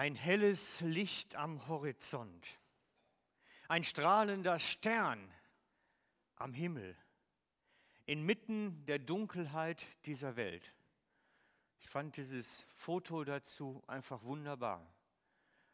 Ein 0.00 0.14
helles 0.14 0.80
Licht 0.80 1.34
am 1.34 1.68
Horizont, 1.68 2.58
ein 3.68 3.84
strahlender 3.84 4.58
Stern 4.58 5.30
am 6.36 6.54
Himmel, 6.54 6.96
inmitten 8.06 8.82
der 8.86 8.98
Dunkelheit 8.98 9.86
dieser 10.06 10.36
Welt. 10.36 10.72
Ich 11.80 11.88
fand 11.90 12.16
dieses 12.16 12.62
Foto 12.74 13.24
dazu 13.24 13.84
einfach 13.88 14.22
wunderbar. 14.22 14.90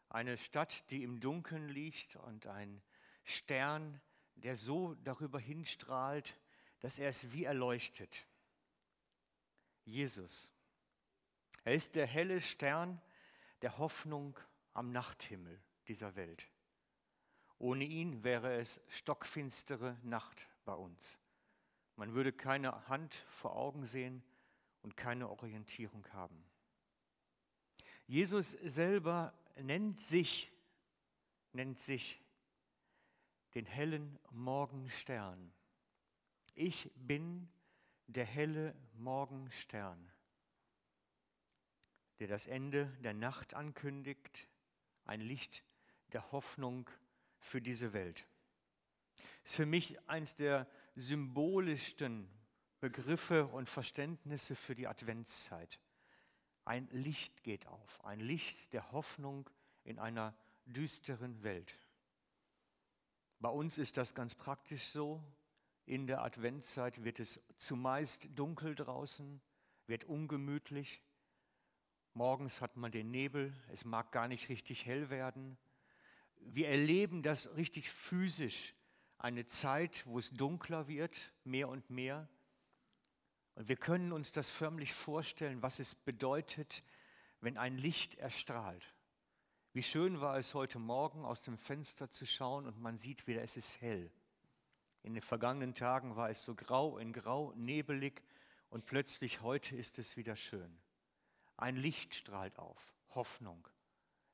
Eine 0.09 0.35
Stadt, 0.37 0.91
die 0.91 1.03
im 1.03 1.21
Dunkeln 1.21 1.69
liegt 1.69 2.17
und 2.17 2.47
ein 2.47 2.81
Stern, 3.23 4.01
der 4.35 4.57
so 4.57 4.95
darüber 5.05 5.39
hinstrahlt, 5.39 6.37
dass 6.81 6.99
er 6.99 7.07
es 7.07 7.31
wie 7.31 7.45
erleuchtet. 7.45 8.27
Jesus. 9.85 10.51
Er 11.63 11.75
ist 11.75 11.95
der 11.95 12.07
helle 12.07 12.41
Stern 12.41 13.01
der 13.61 13.77
Hoffnung 13.77 14.37
am 14.73 14.91
Nachthimmel 14.91 15.61
dieser 15.87 16.15
Welt. 16.15 16.47
Ohne 17.59 17.85
ihn 17.85 18.23
wäre 18.23 18.55
es 18.57 18.81
stockfinstere 18.87 19.97
Nacht 20.03 20.47
bei 20.63 20.73
uns. 20.73 21.19
Man 21.95 22.13
würde 22.13 22.31
keine 22.31 22.87
Hand 22.87 23.25
vor 23.29 23.55
Augen 23.55 23.85
sehen 23.85 24.23
und 24.83 24.95
keine 24.95 25.29
Orientierung 25.29 26.05
haben. 26.13 26.45
Jesus 28.05 28.51
selber 28.51 29.33
nennt 29.55 29.99
sich, 29.99 30.51
nennt 31.51 31.79
sich 31.79 32.21
den 33.55 33.65
hellen 33.65 34.19
Morgenstern. 34.29 35.51
Ich 36.53 36.91
bin 36.95 37.49
der 38.05 38.25
helle 38.25 38.75
Morgenstern, 38.93 40.11
der 42.19 42.27
das 42.27 42.47
Ende 42.47 42.87
der 43.03 43.13
Nacht 43.13 43.53
ankündigt, 43.53 44.47
ein 45.05 45.21
Licht 45.21 45.63
der 46.13 46.31
Hoffnung 46.31 46.89
für 47.39 47.61
diese 47.61 47.93
Welt. 47.93 48.27
Ist 49.43 49.55
für 49.55 49.65
mich 49.65 49.97
eines 50.09 50.35
der 50.35 50.67
symbolischsten 50.95 52.29
Begriffe 52.79 53.47
und 53.47 53.69
Verständnisse 53.69 54.55
für 54.55 54.75
die 54.75 54.87
Adventszeit. 54.87 55.79
Ein 56.65 56.87
Licht 56.91 57.43
geht 57.43 57.65
auf, 57.67 58.03
ein 58.03 58.19
Licht 58.19 58.73
der 58.73 58.91
Hoffnung 58.91 59.49
in 59.83 59.99
einer 59.99 60.35
düsteren 60.65 61.43
Welt. 61.43 61.77
Bei 63.39 63.49
uns 63.49 63.77
ist 63.77 63.97
das 63.97 64.15
ganz 64.15 64.35
praktisch 64.35 64.85
so. 64.87 65.23
In 65.85 66.07
der 66.07 66.21
Adventszeit 66.23 67.03
wird 67.03 67.19
es 67.19 67.39
zumeist 67.55 68.27
dunkel 68.37 68.75
draußen, 68.75 69.41
wird 69.85 70.03
ungemütlich. 70.05 71.01
Morgens 72.17 72.61
hat 72.61 72.77
man 72.77 72.91
den 72.91 73.11
Nebel, 73.11 73.53
es 73.71 73.85
mag 73.85 74.11
gar 74.11 74.27
nicht 74.27 74.49
richtig 74.49 74.87
hell 74.87 75.11
werden. 75.11 75.55
Wir 76.39 76.67
erleben 76.67 77.21
das 77.21 77.55
richtig 77.55 77.91
physisch, 77.91 78.73
eine 79.19 79.45
Zeit, 79.45 80.03
wo 80.07 80.17
es 80.17 80.31
dunkler 80.31 80.87
wird, 80.87 81.31
mehr 81.43 81.69
und 81.69 81.91
mehr. 81.91 82.27
Und 83.53 83.69
wir 83.69 83.75
können 83.75 84.11
uns 84.13 84.31
das 84.31 84.49
förmlich 84.49 84.93
vorstellen, 84.93 85.61
was 85.61 85.77
es 85.77 85.93
bedeutet, 85.93 86.81
wenn 87.39 87.55
ein 87.55 87.77
Licht 87.77 88.15
erstrahlt. 88.15 88.95
Wie 89.73 89.83
schön 89.83 90.19
war 90.19 90.39
es 90.39 90.55
heute 90.55 90.79
Morgen 90.79 91.23
aus 91.23 91.43
dem 91.43 91.59
Fenster 91.59 92.09
zu 92.09 92.25
schauen 92.25 92.65
und 92.65 92.81
man 92.81 92.97
sieht 92.97 93.27
wieder, 93.27 93.43
es 93.43 93.57
ist 93.57 93.79
hell. 93.79 94.11
In 95.03 95.13
den 95.13 95.21
vergangenen 95.21 95.75
Tagen 95.75 96.15
war 96.15 96.31
es 96.31 96.43
so 96.43 96.55
grau 96.55 96.97
in 96.97 97.13
grau, 97.13 97.53
nebelig 97.55 98.23
und 98.71 98.87
plötzlich 98.87 99.41
heute 99.41 99.75
ist 99.75 99.99
es 99.99 100.17
wieder 100.17 100.35
schön. 100.35 100.79
Ein 101.57 101.75
Licht 101.75 102.15
strahlt 102.15 102.59
auf, 102.59 102.95
Hoffnung. 103.09 103.67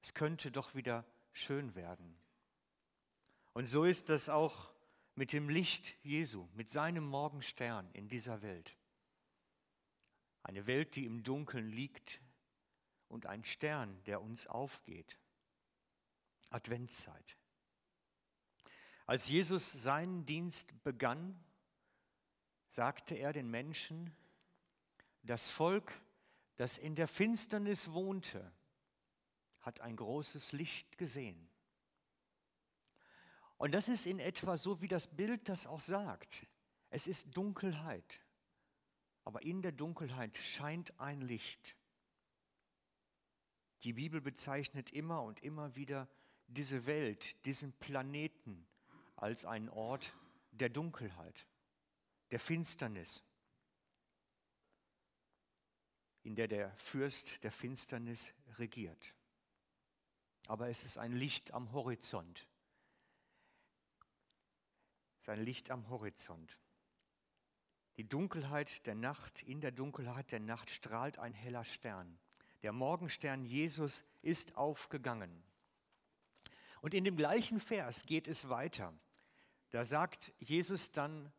Es 0.01 0.13
könnte 0.13 0.51
doch 0.51 0.75
wieder 0.75 1.06
schön 1.31 1.73
werden. 1.75 2.17
Und 3.53 3.67
so 3.67 3.85
ist 3.85 4.09
das 4.09 4.29
auch 4.29 4.73
mit 5.16 5.31
dem 5.31 5.47
Licht 5.47 5.95
Jesu, 6.03 6.47
mit 6.53 6.69
seinem 6.69 7.06
Morgenstern 7.06 7.89
in 7.94 8.09
dieser 8.09 8.41
Welt. 8.41 8.75
Eine 10.41 10.67
Welt, 10.67 10.95
die 10.95 11.06
im 11.06 11.23
Dunkeln 11.23 11.69
liegt 11.69 12.22
und 13.07 13.25
ein 13.25 13.45
Stern, 13.45 14.03
der 14.03 14.22
uns 14.22 14.47
aufgeht. 14.47 15.17
Adventszeit. 16.50 17.38
Als 19.06 19.29
Jesus 19.29 19.72
seinen 19.72 20.25
Dienst 20.25 20.83
begann, 20.83 21.41
sagte 22.67 23.16
er 23.16 23.31
den 23.31 23.50
Menschen, 23.50 24.13
das 25.22 25.50
Volk, 25.50 25.94
das 26.55 26.77
in 26.77 26.95
der 26.95 27.07
Finsternis 27.07 27.91
wohnte, 27.91 28.51
hat 29.61 29.81
ein 29.81 29.95
großes 29.95 30.51
Licht 30.51 30.97
gesehen. 30.97 31.49
Und 33.57 33.73
das 33.73 33.87
ist 33.87 34.05
in 34.05 34.19
etwa 34.19 34.57
so, 34.57 34.81
wie 34.81 34.87
das 34.87 35.07
Bild 35.07 35.47
das 35.47 35.65
auch 35.65 35.81
sagt. 35.81 36.45
Es 36.89 37.07
ist 37.07 37.35
Dunkelheit 37.35 38.23
aber 39.25 39.41
in 39.43 39.61
der 39.61 39.71
Dunkelheit 39.71 40.37
scheint 40.37 40.99
ein 40.99 41.21
Licht. 41.21 41.75
Die 43.83 43.93
Bibel 43.93 44.21
bezeichnet 44.21 44.91
immer 44.91 45.23
und 45.23 45.41
immer 45.41 45.75
wieder 45.75 46.09
diese 46.47 46.85
Welt, 46.85 47.35
diesen 47.45 47.73
Planeten 47.73 48.67
als 49.15 49.45
einen 49.45 49.69
Ort 49.69 50.13
der 50.51 50.69
Dunkelheit, 50.69 51.47
der 52.31 52.39
Finsternis, 52.39 53.23
in 56.23 56.35
der 56.35 56.47
der 56.47 56.72
Fürst 56.78 57.44
der 57.44 57.51
Finsternis 57.51 58.31
regiert. 58.57 59.13
Aber 60.47 60.69
es 60.69 60.84
ist 60.84 60.97
ein 60.97 61.13
Licht 61.13 61.53
am 61.53 61.72
Horizont. 61.72 62.47
Es 65.16 65.22
ist 65.22 65.29
ein 65.29 65.44
Licht 65.44 65.69
am 65.69 65.89
Horizont. 65.89 66.57
Die 67.97 68.07
Dunkelheit 68.07 68.85
der 68.88 68.95
Nacht, 68.95 69.44
in 69.44 69.62
der 69.62 69.72
Dunkelheit 69.72 70.31
der 70.31 70.39
Nacht 70.39 70.69
strahlt 70.69 71.19
ein 71.19 71.33
heller 71.33 71.63
Stern. 71.63 72.17
Der 72.63 72.72
Morgenstern 72.72 73.45
Jesus 73.45 74.03
ist 74.22 74.56
aufgegangen. 74.56 75.44
Und 76.81 76.94
in 76.94 77.03
dem 77.03 77.16
gleichen 77.16 77.59
Vers 77.59 78.06
geht 78.06 78.28
es 78.28 78.50
weiter. 78.50 78.94
Da 79.69 79.85
sagt 79.85 80.33
Jesus 80.39 80.91
dann, 80.91 81.31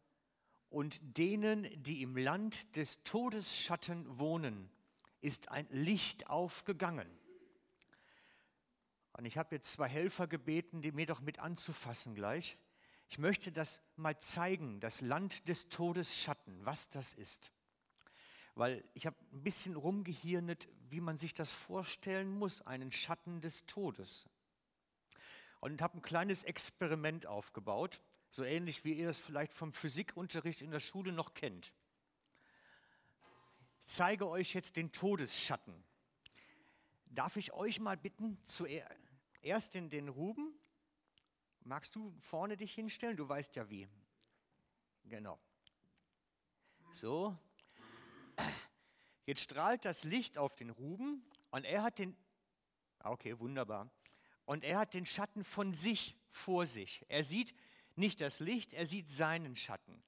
und 0.71 1.01
denen, 1.17 1.69
die 1.83 2.03
im 2.03 2.17
Land 2.17 2.75
des 2.77 3.03
Todesschatten 3.05 4.19
wohnen, 4.19 4.71
ist 5.25 5.49
ein 5.49 5.67
Licht 5.71 6.29
aufgegangen. 6.29 7.09
Und 9.15 9.25
ich 9.25 9.39
habe 9.39 9.55
jetzt 9.55 9.73
zwei 9.73 9.89
Helfer 9.89 10.27
gebeten, 10.27 10.83
die 10.83 10.93
mir 10.93 11.07
doch 11.07 11.21
mit 11.21 11.39
anzufassen 11.39 12.15
gleich. 12.15 12.59
Ich 13.09 13.19
möchte 13.19 13.51
das 13.51 13.81
mal 13.97 14.19
zeigen, 14.19 14.81
das 14.81 15.01
Land 15.01 15.49
des 15.49 15.71
Todesschatten, 15.71 16.67
was 16.67 16.91
das 16.91 17.15
ist. 17.15 17.53
Weil 18.55 18.85
ich 18.93 19.07
habe 19.07 19.17
ein 19.33 19.43
bisschen 19.43 19.77
rumgehirnet, 19.77 20.69
wie 20.91 21.01
man 21.01 21.17
sich 21.17 21.33
das 21.33 21.51
vorstellen 21.51 22.31
muss, 22.31 22.61
einen 22.63 22.93
Schatten 22.93 23.41
des 23.41 23.65
Todes. 23.67 24.29
Und 25.61 25.81
habe 25.81 25.99
ein 25.99 26.03
kleines 26.03 26.45
Experiment 26.45 27.27
aufgebaut, 27.27 28.03
so 28.29 28.45
ähnlich 28.45 28.85
wie 28.85 28.93
ihr 28.93 29.07
das 29.07 29.19
vielleicht 29.19 29.55
vom 29.55 29.73
Physikunterricht 29.73 30.61
in 30.61 30.71
der 30.71 30.81
Schule 30.81 31.13
noch 31.13 31.33
kennt. 31.33 31.73
Zeige 33.85 34.27
euch 34.27 34.53
jetzt 34.55 34.77
den 34.77 34.91
Todesschatten. 34.91 35.85
Darf 37.07 37.37
ich 37.37 37.53
euch 37.53 37.79
mal 37.79 37.97
bitten, 37.97 38.37
zuerst 38.43 39.77
in 39.77 39.89
den 39.89 40.09
Ruben 40.09 40.59
Magst 41.67 41.97
du 41.97 42.15
vorne 42.21 42.59
dich 42.59 42.75
hinstellen? 42.75 43.17
Du 43.17 43.27
weißt 43.27 43.57
ja 43.57 43.71
wie. 43.71 43.89
Genau. 45.05 45.41
So. 46.91 47.35
Jetzt 49.25 49.41
strahlt 49.41 49.87
das 49.87 50.05
Licht 50.05 50.37
auf 50.37 50.55
den 50.57 50.69
Ruben 50.69 51.25
und 51.51 51.65
er 51.65 51.83
hat 51.83 51.99
den, 51.99 52.15
ah, 52.99 53.13
okay, 53.13 53.39
wunderbar. 53.39 53.91
Und 54.45 54.63
er 54.63 54.79
hat 54.79 54.93
den 54.93 55.07
Schatten 55.07 55.43
von 55.43 55.73
sich 55.73 56.19
vor 56.29 56.67
sich. 56.67 57.03
Er 57.09 57.25
sieht 57.25 57.55
nicht 57.97 58.21
das 58.21 58.41
Licht, 58.41 58.75
er 58.75 58.85
sieht 58.85 59.09
seinen 59.09 59.57
Schatten. 59.57 60.03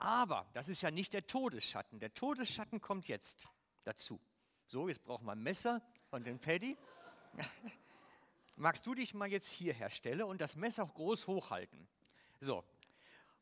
Aber 0.00 0.48
das 0.54 0.68
ist 0.68 0.82
ja 0.82 0.90
nicht 0.90 1.12
der 1.12 1.26
Todesschatten. 1.26 2.00
Der 2.00 2.12
Todesschatten 2.12 2.80
kommt 2.80 3.06
jetzt 3.06 3.48
dazu. 3.84 4.20
So, 4.66 4.88
jetzt 4.88 5.04
brauchen 5.04 5.26
wir 5.26 5.32
ein 5.32 5.42
Messer 5.42 5.80
und 6.10 6.26
den 6.26 6.40
Paddy. 6.40 6.76
magst 8.60 8.86
du 8.86 8.94
dich 8.94 9.14
mal 9.14 9.28
jetzt 9.28 9.48
hier 9.48 9.72
herstellen 9.72 10.22
und 10.22 10.40
das 10.40 10.56
Messer 10.56 10.86
groß 10.86 11.26
hochhalten? 11.26 11.88
So. 12.40 12.64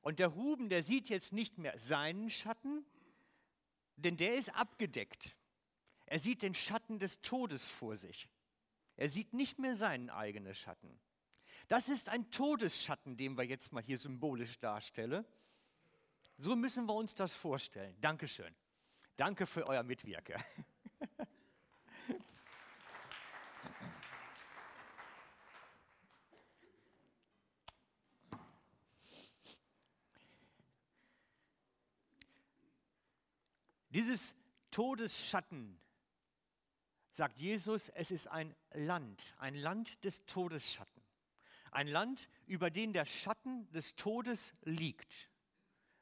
Und 0.00 0.20
der 0.20 0.28
Ruben, 0.28 0.68
der 0.68 0.82
sieht 0.82 1.08
jetzt 1.08 1.32
nicht 1.32 1.58
mehr 1.58 1.78
seinen 1.78 2.30
Schatten, 2.30 2.84
denn 3.96 4.16
der 4.16 4.36
ist 4.36 4.54
abgedeckt. 4.54 5.36
Er 6.06 6.18
sieht 6.18 6.42
den 6.42 6.54
Schatten 6.54 6.98
des 6.98 7.20
Todes 7.20 7.68
vor 7.68 7.96
sich. 7.96 8.28
Er 8.96 9.08
sieht 9.08 9.34
nicht 9.34 9.58
mehr 9.58 9.74
seinen 9.74 10.08
eigenen 10.08 10.54
Schatten. 10.54 10.98
Das 11.66 11.88
ist 11.88 12.08
ein 12.08 12.30
Todesschatten, 12.30 13.16
den 13.16 13.36
wir 13.36 13.44
jetzt 13.44 13.72
mal 13.72 13.82
hier 13.82 13.98
symbolisch 13.98 14.58
darstellen. 14.58 15.26
So 16.40 16.54
müssen 16.54 16.86
wir 16.86 16.94
uns 16.94 17.16
das 17.16 17.34
vorstellen. 17.34 17.96
Dankeschön. 18.00 18.54
Danke 19.16 19.44
für 19.44 19.66
euer 19.66 19.82
Mitwirken. 19.82 20.40
Dieses 33.90 34.32
Todesschatten, 34.70 35.80
sagt 37.10 37.40
Jesus, 37.40 37.88
es 37.88 38.12
ist 38.12 38.28
ein 38.28 38.54
Land, 38.74 39.34
ein 39.38 39.56
Land 39.56 40.04
des 40.04 40.24
Todesschatten. 40.26 41.02
Ein 41.72 41.88
Land, 41.88 42.28
über 42.46 42.70
den 42.70 42.92
der 42.92 43.06
Schatten 43.06 43.68
des 43.72 43.96
Todes 43.96 44.54
liegt. 44.62 45.28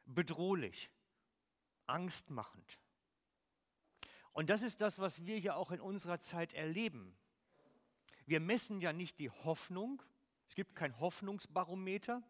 Bedrohlich, 0.06 0.90
angstmachend. 1.86 2.78
Und 4.32 4.50
das 4.50 4.62
ist 4.62 4.80
das, 4.80 4.98
was 4.98 5.24
wir 5.24 5.38
ja 5.38 5.54
auch 5.54 5.70
in 5.70 5.80
unserer 5.80 6.18
Zeit 6.18 6.52
erleben. 6.52 7.16
Wir 8.26 8.40
messen 8.40 8.80
ja 8.80 8.92
nicht 8.92 9.18
die 9.18 9.30
Hoffnung, 9.30 10.02
es 10.46 10.54
gibt 10.54 10.74
kein 10.74 10.98
Hoffnungsbarometer, 11.00 12.22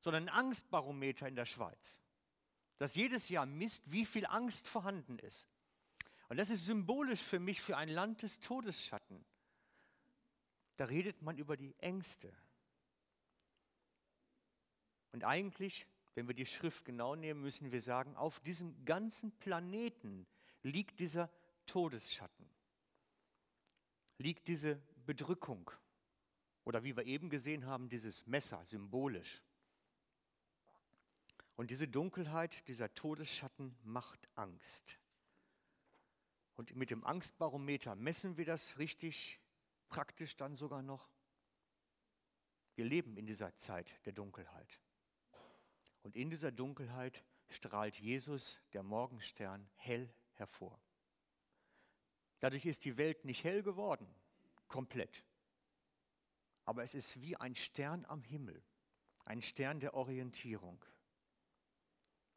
sondern 0.00 0.28
ein 0.28 0.34
Angstbarometer 0.34 1.28
in 1.28 1.36
der 1.36 1.44
Schweiz, 1.44 2.00
das 2.78 2.94
jedes 2.94 3.28
Jahr 3.28 3.46
misst, 3.46 3.90
wie 3.90 4.06
viel 4.06 4.26
Angst 4.26 4.66
vorhanden 4.66 5.18
ist. 5.18 5.46
Und 6.28 6.36
das 6.36 6.50
ist 6.50 6.64
symbolisch 6.64 7.20
für 7.20 7.40
mich 7.40 7.60
für 7.60 7.76
ein 7.76 7.88
Land 7.88 8.22
des 8.22 8.40
Todesschatten. 8.40 9.24
Da 10.76 10.86
redet 10.86 11.22
man 11.22 11.36
über 11.36 11.56
die 11.56 11.74
Ängste. 11.78 12.32
Und 15.12 15.24
eigentlich, 15.24 15.86
wenn 16.14 16.26
wir 16.26 16.34
die 16.34 16.46
Schrift 16.46 16.84
genau 16.84 17.14
nehmen, 17.14 17.40
müssen 17.40 17.70
wir 17.72 17.80
sagen, 17.80 18.16
auf 18.16 18.40
diesem 18.40 18.84
ganzen 18.84 19.32
Planeten 19.38 20.26
liegt 20.62 21.00
dieser 21.00 21.30
Todesschatten, 21.66 22.48
liegt 24.18 24.48
diese 24.48 24.80
Bedrückung 25.06 25.70
oder 26.64 26.84
wie 26.84 26.96
wir 26.96 27.04
eben 27.04 27.30
gesehen 27.30 27.66
haben, 27.66 27.88
dieses 27.88 28.26
Messer 28.26 28.64
symbolisch. 28.64 29.42
Und 31.56 31.70
diese 31.70 31.88
Dunkelheit, 31.88 32.66
dieser 32.68 32.92
Todesschatten 32.94 33.76
macht 33.82 34.28
Angst. 34.34 34.98
Und 36.54 36.74
mit 36.74 36.90
dem 36.90 37.04
Angstbarometer 37.04 37.94
messen 37.94 38.36
wir 38.36 38.44
das 38.44 38.78
richtig 38.78 39.40
praktisch 39.88 40.36
dann 40.36 40.56
sogar 40.56 40.82
noch. 40.82 41.08
Wir 42.76 42.84
leben 42.84 43.16
in 43.16 43.26
dieser 43.26 43.54
Zeit 43.56 43.94
der 44.06 44.12
Dunkelheit. 44.12 44.80
Und 46.02 46.16
in 46.16 46.30
dieser 46.30 46.52
Dunkelheit 46.52 47.24
strahlt 47.48 47.96
Jesus, 47.96 48.60
der 48.72 48.82
Morgenstern, 48.82 49.68
hell 49.76 50.12
hervor. 50.34 50.80
Dadurch 52.38 52.64
ist 52.64 52.84
die 52.84 52.96
Welt 52.96 53.24
nicht 53.24 53.44
hell 53.44 53.62
geworden, 53.62 54.06
komplett. 54.68 55.24
Aber 56.64 56.82
es 56.82 56.94
ist 56.94 57.20
wie 57.20 57.36
ein 57.36 57.54
Stern 57.54 58.04
am 58.06 58.22
Himmel, 58.22 58.62
ein 59.24 59.42
Stern 59.42 59.80
der 59.80 59.94
Orientierung. 59.94 60.82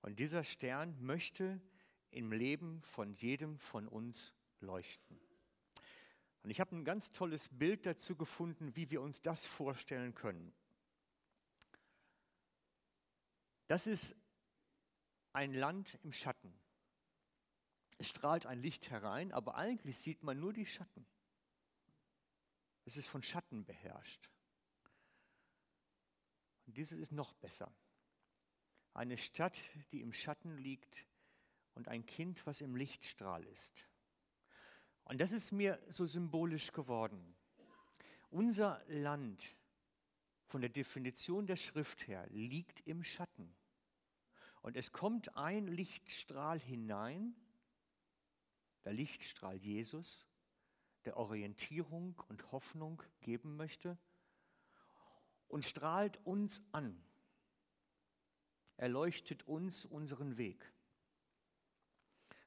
Und 0.01 0.19
dieser 0.19 0.43
Stern 0.43 0.97
möchte 0.99 1.61
im 2.11 2.31
Leben 2.31 2.81
von 2.81 3.13
jedem 3.13 3.57
von 3.59 3.87
uns 3.87 4.33
leuchten. 4.59 5.19
Und 6.43 6.49
ich 6.49 6.59
habe 6.59 6.75
ein 6.75 6.83
ganz 6.83 7.11
tolles 7.11 7.47
Bild 7.47 7.85
dazu 7.85 8.17
gefunden, 8.17 8.75
wie 8.75 8.91
wir 8.91 9.01
uns 9.01 9.21
das 9.21 9.45
vorstellen 9.45 10.13
können. 10.13 10.53
Das 13.67 13.87
ist 13.87 14.15
ein 15.31 15.53
Land 15.53 15.97
im 16.03 16.13
Schatten. 16.13 16.53
Es 17.97 18.09
strahlt 18.09 18.45
ein 18.45 18.61
Licht 18.61 18.89
herein, 18.89 19.31
aber 19.31 19.55
eigentlich 19.55 19.97
sieht 19.97 20.23
man 20.23 20.39
nur 20.39 20.53
die 20.53 20.65
Schatten. 20.65 21.05
Es 22.85 22.97
ist 22.97 23.07
von 23.07 23.23
Schatten 23.23 23.65
beherrscht. 23.65 24.29
Und 26.65 26.77
dieses 26.77 26.99
ist 26.99 27.11
noch 27.11 27.33
besser. 27.33 27.73
Eine 28.93 29.17
Stadt, 29.17 29.61
die 29.91 30.01
im 30.01 30.13
Schatten 30.13 30.57
liegt 30.57 31.05
und 31.73 31.87
ein 31.87 32.05
Kind, 32.05 32.45
was 32.45 32.61
im 32.61 32.75
Lichtstrahl 32.75 33.43
ist. 33.45 33.87
Und 35.05 35.19
das 35.19 35.31
ist 35.31 35.51
mir 35.51 35.81
so 35.89 36.05
symbolisch 36.05 36.71
geworden. 36.71 37.35
Unser 38.29 38.83
Land 38.87 39.55
von 40.53 40.61
der 40.61 40.69
Definition 40.69 41.47
der 41.47 41.55
Schrift 41.55 42.07
her 42.07 42.27
liegt 42.29 42.85
im 42.85 43.03
Schatten. 43.03 43.55
Und 44.61 44.77
es 44.77 44.91
kommt 44.91 45.35
ein 45.35 45.65
Lichtstrahl 45.65 46.59
hinein 46.59 47.35
der 48.83 48.93
Lichtstrahl 48.93 49.55
Jesus, 49.55 50.29
der 51.05 51.17
Orientierung 51.17 52.21
und 52.29 52.51
Hoffnung 52.51 53.01
geben 53.21 53.55
möchte 53.57 53.97
und 55.47 55.65
strahlt 55.65 56.23
uns 56.23 56.61
an. 56.71 57.03
Er 58.77 58.89
leuchtet 58.89 59.47
uns 59.47 59.85
unseren 59.85 60.37
Weg. 60.37 60.71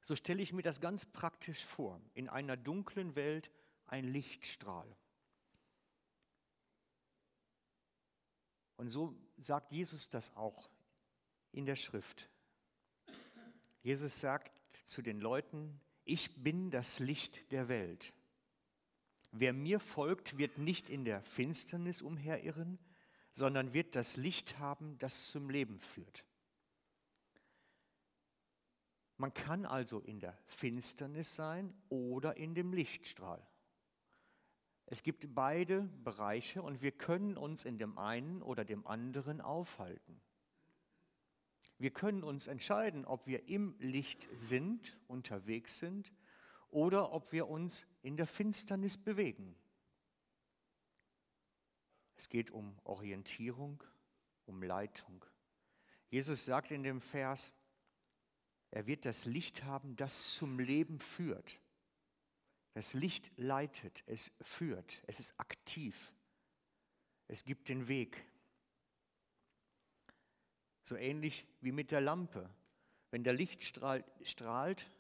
So 0.05 0.15
stelle 0.15 0.43
ich 0.43 0.53
mir 0.53 0.63
das 0.63 0.81
ganz 0.81 1.07
praktisch 1.07 1.65
vor. 1.65 2.01
In 2.15 2.29
einer 2.29 2.57
dunklen 2.57 3.17
Welt 3.17 3.51
ein 3.85 4.05
Lichtstrahl. 4.05 4.97
Und 8.77 8.91
so 8.91 9.15
sagt 9.39 9.73
Jesus 9.73 10.09
das 10.11 10.35
auch 10.37 10.71
in 11.53 11.67
der 11.67 11.77
Schrift. 11.77 12.29
Jesus 13.83 14.21
sagt 14.21 14.53
zu 14.87 15.03
den 15.03 15.21
Leuten, 15.21 15.81
ich 16.05 16.43
bin 16.43 16.71
das 16.71 16.99
Licht 16.99 17.51
der 17.53 17.69
Welt. 17.69 18.13
Wer 19.33 19.53
mir 19.53 19.81
folgt, 19.81 20.39
wird 20.39 20.59
nicht 20.59 20.89
in 20.89 21.05
der 21.05 21.23
Finsternis 21.23 22.03
umherirren, 22.03 22.79
sondern 23.33 23.75
wird 23.75 23.95
das 23.95 24.17
Licht 24.17 24.59
haben, 24.59 24.99
das 24.99 25.29
zum 25.29 25.51
Leben 25.51 25.79
führt. 25.79 26.25
Man 29.19 29.33
kann 29.33 29.65
also 29.67 30.01
in 30.01 30.21
der 30.21 30.37
Finsternis 30.47 31.35
sein 31.35 31.75
oder 31.89 32.37
in 32.37 32.55
dem 32.55 32.73
Lichtstrahl. 32.73 33.47
Es 34.87 35.03
gibt 35.03 35.35
beide 35.35 35.83
Bereiche 36.05 36.63
und 36.63 36.81
wir 36.81 36.93
können 36.93 37.37
uns 37.37 37.65
in 37.65 37.77
dem 37.77 37.99
einen 37.99 38.41
oder 38.41 38.65
dem 38.65 38.87
anderen 38.87 39.41
aufhalten. 39.41 40.21
Wir 41.79 41.91
können 41.91 42.23
uns 42.23 42.47
entscheiden, 42.47 43.05
ob 43.05 43.27
wir 43.27 43.49
im 43.49 43.75
Licht 43.81 44.27
sind, 44.35 44.99
unterwegs 45.09 45.79
sind, 45.79 46.13
oder 46.69 47.13
ob 47.13 47.33
wir 47.33 47.49
uns 47.49 47.85
in 48.03 48.17
der 48.17 48.27
Finsternis 48.27 48.97
bewegen. 48.97 49.57
Es 52.17 52.29
geht 52.29 52.51
um 52.51 52.79
Orientierung, 52.85 53.83
um 54.47 54.63
Leitung. 54.63 55.25
Jesus 56.09 56.45
sagt 56.45 56.71
in 56.71 56.83
dem 56.83 57.01
Vers, 57.01 57.53
er 58.71 58.87
wird 58.87 59.05
das 59.05 59.25
Licht 59.25 59.65
haben, 59.65 59.97
das 59.97 60.35
zum 60.35 60.59
Leben 60.59 60.99
führt. 60.99 61.59
Das 62.77 62.93
Licht 62.93 63.31
leitet, 63.39 64.03
es 64.05 64.31
führt, 64.43 65.03
es 65.07 65.19
ist 65.19 65.33
aktiv, 65.41 66.13
es 67.27 67.43
gibt 67.43 67.71
den 67.71 67.89
Weg. 67.89 68.23
So 70.83 70.95
ähnlich 70.95 71.47
wie 71.63 71.73
mit 71.73 71.91
der 71.91 72.03
Lampe. 72.03 72.51
Wenn 73.11 73.25
der 73.25 73.33
Lichtstrahl 73.33 74.05
strahlt, 74.21 74.91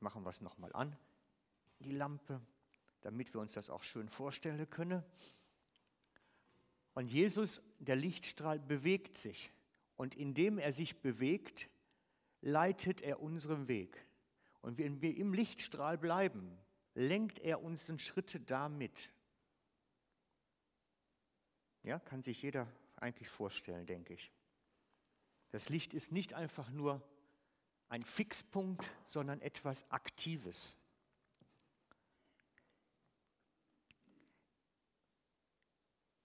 machen 0.00 0.22
wir 0.24 0.30
es 0.30 0.40
nochmal 0.40 0.72
an, 0.72 0.96
die 1.80 1.92
Lampe, 1.92 2.40
damit 3.02 3.34
wir 3.34 3.42
uns 3.42 3.52
das 3.52 3.68
auch 3.68 3.82
schön 3.82 4.08
vorstellen 4.08 4.70
können. 4.70 5.04
Und 6.94 7.08
Jesus, 7.08 7.60
der 7.78 7.96
Lichtstrahl, 7.96 8.58
bewegt 8.58 9.18
sich. 9.18 9.52
Und 9.96 10.14
indem 10.14 10.56
er 10.56 10.72
sich 10.72 10.96
bewegt, 10.96 11.68
leitet 12.40 13.02
er 13.02 13.20
unseren 13.20 13.68
Weg. 13.68 14.05
Und 14.62 14.78
wenn 14.78 15.00
wir 15.00 15.16
im 15.16 15.32
Lichtstrahl 15.32 15.98
bleiben, 15.98 16.58
lenkt 16.94 17.38
er 17.38 17.62
unsere 17.62 17.98
Schritte 17.98 18.40
damit. 18.40 19.12
Ja, 21.82 21.98
kann 21.98 22.22
sich 22.22 22.42
jeder 22.42 22.66
eigentlich 22.96 23.28
vorstellen, 23.28 23.86
denke 23.86 24.14
ich. 24.14 24.32
Das 25.50 25.68
Licht 25.68 25.94
ist 25.94 26.10
nicht 26.10 26.34
einfach 26.34 26.70
nur 26.70 27.00
ein 27.88 28.02
Fixpunkt, 28.02 28.90
sondern 29.06 29.40
etwas 29.40 29.88
Aktives. 29.90 30.76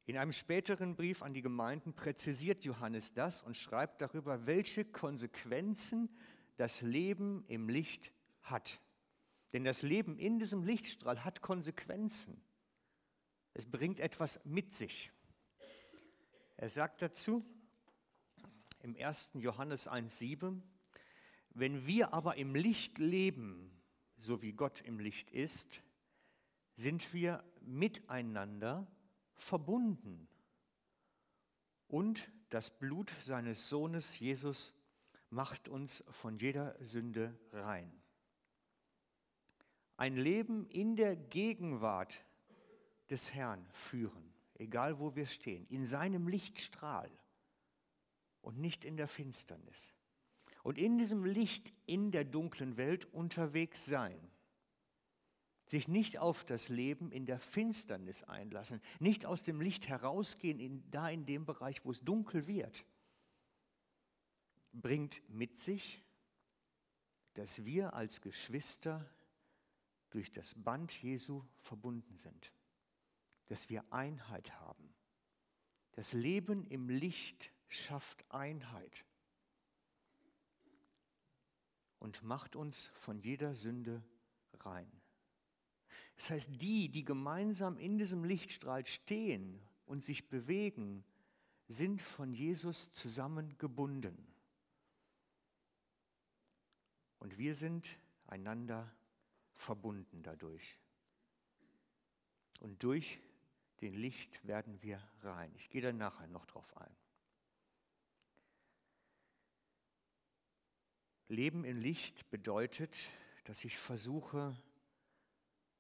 In 0.06 0.18
einem 0.18 0.34
späteren 0.34 0.96
Brief 0.96 1.22
an 1.22 1.34
die 1.34 1.42
Gemeinden 1.42 1.94
präzisiert 1.94 2.66
Johannes 2.66 3.14
das 3.14 3.42
und 3.42 3.56
schreibt 3.56 4.02
darüber, 4.02 4.46
welche 4.46 4.84
Konsequenzen 4.84 6.10
das 6.58 6.82
Leben 6.82 7.46
im 7.48 7.70
Licht 7.70 8.12
hat. 8.42 8.82
Denn 9.54 9.64
das 9.64 9.82
Leben 9.82 10.18
in 10.18 10.40
diesem 10.40 10.64
Lichtstrahl 10.64 11.24
hat 11.24 11.42
Konsequenzen. 11.42 12.42
Es 13.54 13.66
bringt 13.66 14.00
etwas 14.00 14.44
mit 14.46 14.72
sich. 14.72 15.12
Er 16.58 16.70
sagt 16.70 17.02
dazu 17.02 17.46
im 18.82 18.96
1. 18.96 19.32
Johannes 19.36 19.90
1.7, 19.90 20.62
wenn 21.50 21.86
wir 21.86 22.14
aber 22.14 22.38
im 22.38 22.56
Licht 22.56 22.98
leben, 22.98 23.82
so 24.18 24.42
wie 24.42 24.54
Gott 24.54 24.82
im 24.82 25.00
Licht 25.00 25.32
ist, 25.32 25.82
sind 26.76 27.14
wir 27.14 27.44
miteinander 27.62 28.88
verbunden. 29.34 30.28
Und 31.88 32.32
das 32.50 32.70
Blut 32.70 33.12
seines 33.22 33.68
Sohnes 33.68 34.18
Jesus 34.20 34.74
macht 35.30 35.68
uns 35.68 36.04
von 36.10 36.38
jeder 36.38 36.78
Sünde 36.84 37.38
rein. 37.52 38.01
Ein 40.02 40.16
Leben 40.16 40.66
in 40.70 40.96
der 40.96 41.16
Gegenwart 41.16 42.26
des 43.12 43.36
Herrn 43.36 43.64
führen, 43.72 44.34
egal 44.56 44.98
wo 44.98 45.16
wir 45.16 45.28
stehen, 45.28 45.68
in 45.68 45.86
seinem 45.86 46.28
Lichtstrahl 46.28 47.12
und 48.42 48.58
nicht 48.58 48.84
in 48.84 48.98
der 48.98 49.08
Finsternis. 49.08 49.94
Und 50.64 50.80
in 50.80 50.98
diesem 50.98 51.24
Licht 51.24 51.72
in 51.86 52.10
der 52.10 52.26
dunklen 52.26 52.78
Welt 52.78 53.14
unterwegs 53.14 53.86
sein. 53.86 54.20
Sich 55.68 55.88
nicht 55.88 56.18
auf 56.18 56.46
das 56.46 56.70
Leben 56.70 57.12
in 57.12 57.28
der 57.28 57.40
Finsternis 57.40 58.24
einlassen, 58.24 58.82
nicht 59.00 59.28
aus 59.28 59.44
dem 59.44 59.62
Licht 59.62 59.88
herausgehen, 59.88 60.60
in, 60.60 60.84
da 60.90 61.10
in 61.10 61.28
dem 61.28 61.46
Bereich, 61.46 61.86
wo 61.86 61.92
es 61.92 62.04
dunkel 62.04 62.48
wird, 62.48 62.86
bringt 64.74 65.22
mit 65.30 65.60
sich, 65.60 66.04
dass 67.36 67.66
wir 67.66 67.94
als 67.94 68.22
Geschwister 68.22 69.08
durch 70.12 70.32
das 70.32 70.54
Band 70.56 70.94
Jesu 71.02 71.44
verbunden 71.62 72.18
sind, 72.18 72.52
dass 73.48 73.70
wir 73.70 73.84
Einheit 73.92 74.54
haben. 74.60 74.94
Das 75.94 76.14
Leben 76.14 76.66
im 76.68 76.90
Licht 76.90 77.52
schafft 77.68 78.24
Einheit 78.32 79.06
und 82.00 82.24
macht 82.24 82.56
uns 82.56 82.88
von 82.94 83.20
jeder 83.20 83.56
Sünde 83.56 84.04
rein. 84.60 84.90
Das 86.16 86.30
heißt, 86.30 86.62
die, 86.62 86.90
die 86.90 87.04
gemeinsam 87.04 87.78
in 87.78 87.98
diesem 87.98 88.24
Lichtstrahl 88.24 88.86
stehen 88.86 89.60
und 89.86 90.04
sich 90.04 90.30
bewegen, 90.30 91.04
sind 91.68 92.02
von 92.02 92.34
Jesus 92.34 92.92
zusammengebunden. 92.92 94.18
Und 97.20 97.38
wir 97.38 97.56
sind 97.56 97.98
einander 98.28 98.92
verbunden 99.62 100.24
dadurch. 100.24 100.78
Und 102.60 102.84
durch 102.84 103.20
den 103.82 103.94
Licht 103.94 104.46
werden 104.46 104.82
wir 104.82 105.02
rein. 105.22 105.52
Ich 105.56 105.70
gehe 105.70 105.82
da 105.82 105.92
nachher 105.92 106.28
noch 106.28 106.46
drauf 106.46 106.76
ein. 106.78 106.96
Leben 111.28 111.64
im 111.64 111.80
Licht 111.80 112.30
bedeutet, 112.30 112.96
dass 113.46 113.64
ich 113.64 113.78
versuche, 113.78 114.56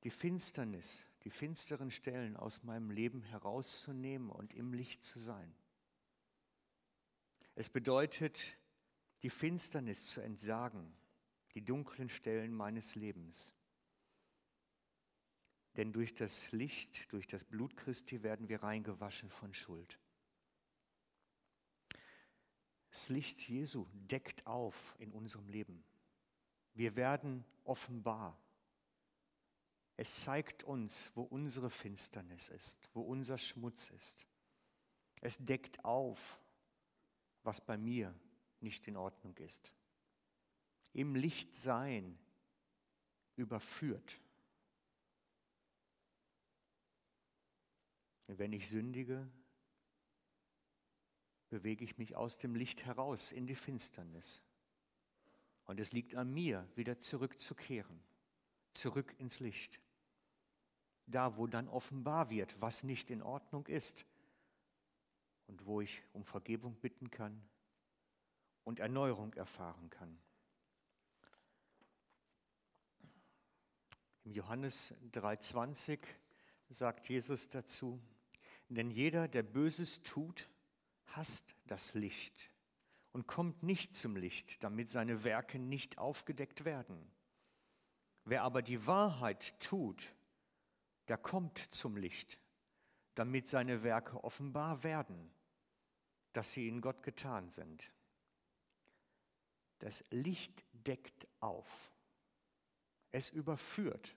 die 0.03 0.09
Finsternis, 0.09 1.05
die 1.23 1.29
finsteren 1.29 1.91
Stellen 1.91 2.37
aus 2.37 2.63
meinem 2.63 2.89
Leben 2.89 3.21
herauszunehmen 3.21 4.29
und 4.29 4.53
im 4.53 4.73
Licht 4.73 5.03
zu 5.03 5.19
sein. 5.19 5.53
Es 7.53 7.69
bedeutet, 7.69 8.55
die 9.21 9.29
Finsternis 9.29 10.07
zu 10.07 10.21
entsagen, 10.21 10.95
die 11.53 11.63
dunklen 11.63 12.09
Stellen 12.09 12.53
meines 12.53 12.95
Lebens. 12.95 13.53
Denn 15.77 15.93
durch 15.93 16.13
das 16.13 16.51
Licht, 16.51 17.11
durch 17.11 17.27
das 17.27 17.43
Blut 17.43 17.77
Christi 17.77 18.23
werden 18.23 18.49
wir 18.49 18.63
reingewaschen 18.63 19.29
von 19.29 19.53
Schuld. 19.53 19.99
Das 22.89 23.07
Licht 23.09 23.39
Jesu 23.47 23.85
deckt 23.93 24.45
auf 24.45 24.95
in 24.99 25.13
unserem 25.13 25.47
Leben. 25.47 25.83
Wir 26.73 26.95
werden 26.95 27.45
offenbar. 27.63 28.37
Es 29.95 30.23
zeigt 30.23 30.63
uns, 30.63 31.11
wo 31.15 31.21
unsere 31.23 31.69
Finsternis 31.69 32.49
ist, 32.49 32.89
wo 32.93 33.01
unser 33.01 33.37
Schmutz 33.37 33.89
ist. 33.91 34.27
Es 35.21 35.37
deckt 35.37 35.85
auf, 35.85 36.41
was 37.43 37.61
bei 37.61 37.77
mir 37.77 38.13
nicht 38.59 38.87
in 38.87 38.97
Ordnung 38.97 39.37
ist 39.37 39.73
im 40.93 41.15
Licht 41.15 41.53
sein 41.53 42.17
überführt. 43.35 44.20
Und 48.31 48.39
wenn 48.39 48.53
ich 48.53 48.69
sündige, 48.69 49.29
bewege 51.49 51.83
ich 51.83 51.97
mich 51.97 52.15
aus 52.15 52.37
dem 52.37 52.55
Licht 52.55 52.85
heraus 52.85 53.33
in 53.33 53.45
die 53.45 53.55
Finsternis. 53.55 54.41
Und 55.65 55.81
es 55.81 55.91
liegt 55.91 56.15
an 56.15 56.33
mir, 56.33 56.65
wieder 56.75 56.97
zurückzukehren, 56.97 58.01
zurück 58.71 59.13
ins 59.17 59.41
Licht. 59.41 59.81
Da, 61.07 61.35
wo 61.35 61.45
dann 61.45 61.67
offenbar 61.67 62.29
wird, 62.29 62.55
was 62.61 62.83
nicht 62.83 63.09
in 63.09 63.21
Ordnung 63.21 63.67
ist 63.67 64.05
und 65.47 65.65
wo 65.65 65.81
ich 65.81 66.01
um 66.13 66.23
Vergebung 66.23 66.75
bitten 66.75 67.11
kann 67.11 67.43
und 68.63 68.79
Erneuerung 68.79 69.33
erfahren 69.33 69.89
kann. 69.89 70.17
Im 74.23 74.31
Johannes 74.31 74.93
3:20 75.11 75.99
sagt 76.69 77.09
Jesus 77.09 77.49
dazu, 77.49 78.01
denn 78.75 78.89
jeder, 78.89 79.27
der 79.27 79.43
Böses 79.43 80.01
tut, 80.03 80.49
hasst 81.07 81.55
das 81.67 81.93
Licht 81.93 82.51
und 83.11 83.27
kommt 83.27 83.63
nicht 83.63 83.93
zum 83.93 84.15
Licht, 84.15 84.63
damit 84.63 84.87
seine 84.87 85.25
Werke 85.25 85.59
nicht 85.59 85.97
aufgedeckt 85.97 86.63
werden. 86.63 87.11
Wer 88.23 88.43
aber 88.43 88.61
die 88.61 88.87
Wahrheit 88.87 89.59
tut, 89.59 90.13
der 91.09 91.17
kommt 91.17 91.57
zum 91.57 91.97
Licht, 91.97 92.39
damit 93.15 93.45
seine 93.45 93.83
Werke 93.83 94.23
offenbar 94.23 94.83
werden, 94.83 95.29
dass 96.31 96.53
sie 96.53 96.69
in 96.69 96.79
Gott 96.79 97.03
getan 97.03 97.49
sind. 97.49 97.91
Das 99.79 100.05
Licht 100.11 100.63
deckt 100.71 101.27
auf. 101.41 101.91
Es 103.11 103.31
überführt 103.31 104.15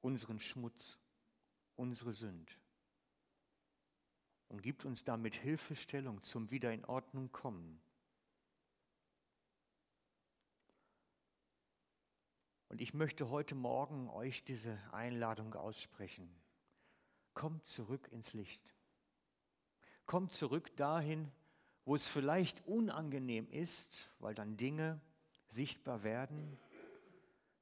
unseren 0.00 0.40
Schmutz, 0.40 0.98
unsere 1.76 2.12
Sünd 2.12 2.58
und 4.48 4.62
gibt 4.62 4.84
uns 4.84 5.04
damit 5.04 5.34
Hilfestellung 5.34 6.22
zum 6.22 6.50
Wieder 6.50 6.72
in 6.72 6.84
Ordnung 6.84 7.32
kommen. 7.32 7.80
Und 12.68 12.80
ich 12.80 12.94
möchte 12.94 13.30
heute 13.30 13.54
Morgen 13.54 14.10
euch 14.10 14.44
diese 14.44 14.78
Einladung 14.92 15.54
aussprechen. 15.54 16.28
Kommt 17.32 17.66
zurück 17.66 18.08
ins 18.12 18.32
Licht. 18.32 18.62
Kommt 20.04 20.32
zurück 20.32 20.76
dahin, 20.76 21.30
wo 21.84 21.94
es 21.94 22.06
vielleicht 22.06 22.66
unangenehm 22.66 23.48
ist, 23.50 24.10
weil 24.18 24.34
dann 24.34 24.56
Dinge 24.56 25.00
sichtbar 25.48 26.02
werden, 26.02 26.58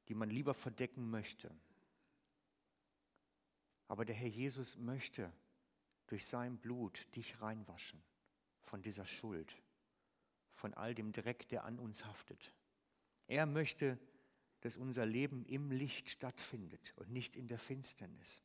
die 0.08 0.14
man 0.14 0.30
lieber 0.30 0.54
verdecken 0.54 1.10
möchte. 1.10 1.50
Aber 3.88 4.04
der 4.04 4.14
Herr 4.14 4.28
Jesus 4.28 4.76
möchte 4.76 5.30
durch 6.06 6.26
sein 6.26 6.58
Blut 6.58 7.06
dich 7.16 7.40
reinwaschen 7.40 8.02
von 8.62 8.82
dieser 8.82 9.06
Schuld, 9.06 9.56
von 10.54 10.74
all 10.74 10.94
dem 10.94 11.12
Dreck, 11.12 11.48
der 11.48 11.64
an 11.64 11.78
uns 11.78 12.04
haftet. 12.04 12.54
Er 13.26 13.46
möchte, 13.46 13.98
dass 14.60 14.76
unser 14.76 15.06
Leben 15.06 15.44
im 15.44 15.70
Licht 15.70 16.10
stattfindet 16.10 16.94
und 16.96 17.10
nicht 17.10 17.36
in 17.36 17.48
der 17.48 17.58
Finsternis. 17.58 18.42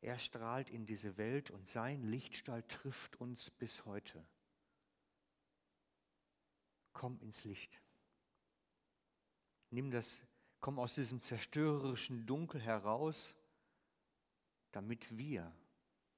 Er 0.00 0.18
strahlt 0.18 0.70
in 0.70 0.86
diese 0.86 1.16
Welt 1.16 1.50
und 1.50 1.66
sein 1.66 2.02
Lichtstrahl 2.02 2.62
trifft 2.64 3.16
uns 3.20 3.50
bis 3.50 3.84
heute. 3.86 4.24
Komm 6.92 7.18
ins 7.20 7.44
Licht. 7.44 7.80
Nimm 9.70 9.90
das, 9.90 10.24
komm 10.60 10.78
aus 10.78 10.94
diesem 10.94 11.20
zerstörerischen 11.20 12.24
Dunkel 12.24 12.60
heraus, 12.60 13.34
damit 14.70 15.16
wir 15.16 15.52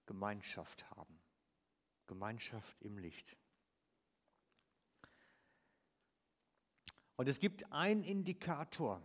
Gemeinschaft 0.09 0.91
haben. 0.91 1.21
Gemeinschaft 2.07 2.81
im 2.81 2.97
Licht. 2.97 3.37
Und 7.17 7.29
es 7.29 7.39
gibt 7.39 7.71
einen 7.71 8.03
Indikator, 8.03 9.03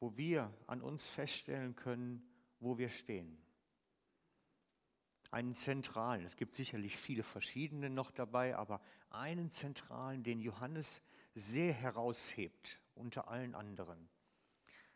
wo 0.00 0.16
wir 0.16 0.50
an 0.66 0.80
uns 0.80 1.08
feststellen 1.08 1.76
können, 1.76 2.26
wo 2.58 2.78
wir 2.78 2.88
stehen. 2.88 3.36
Einen 5.30 5.52
zentralen, 5.52 6.24
es 6.24 6.36
gibt 6.36 6.54
sicherlich 6.54 6.96
viele 6.96 7.22
verschiedene 7.22 7.90
noch 7.90 8.10
dabei, 8.10 8.56
aber 8.56 8.80
einen 9.10 9.50
zentralen, 9.50 10.22
den 10.22 10.40
Johannes 10.40 11.02
sehr 11.34 11.74
heraushebt 11.74 12.80
unter 12.94 13.28
allen 13.28 13.54
anderen. 13.54 14.08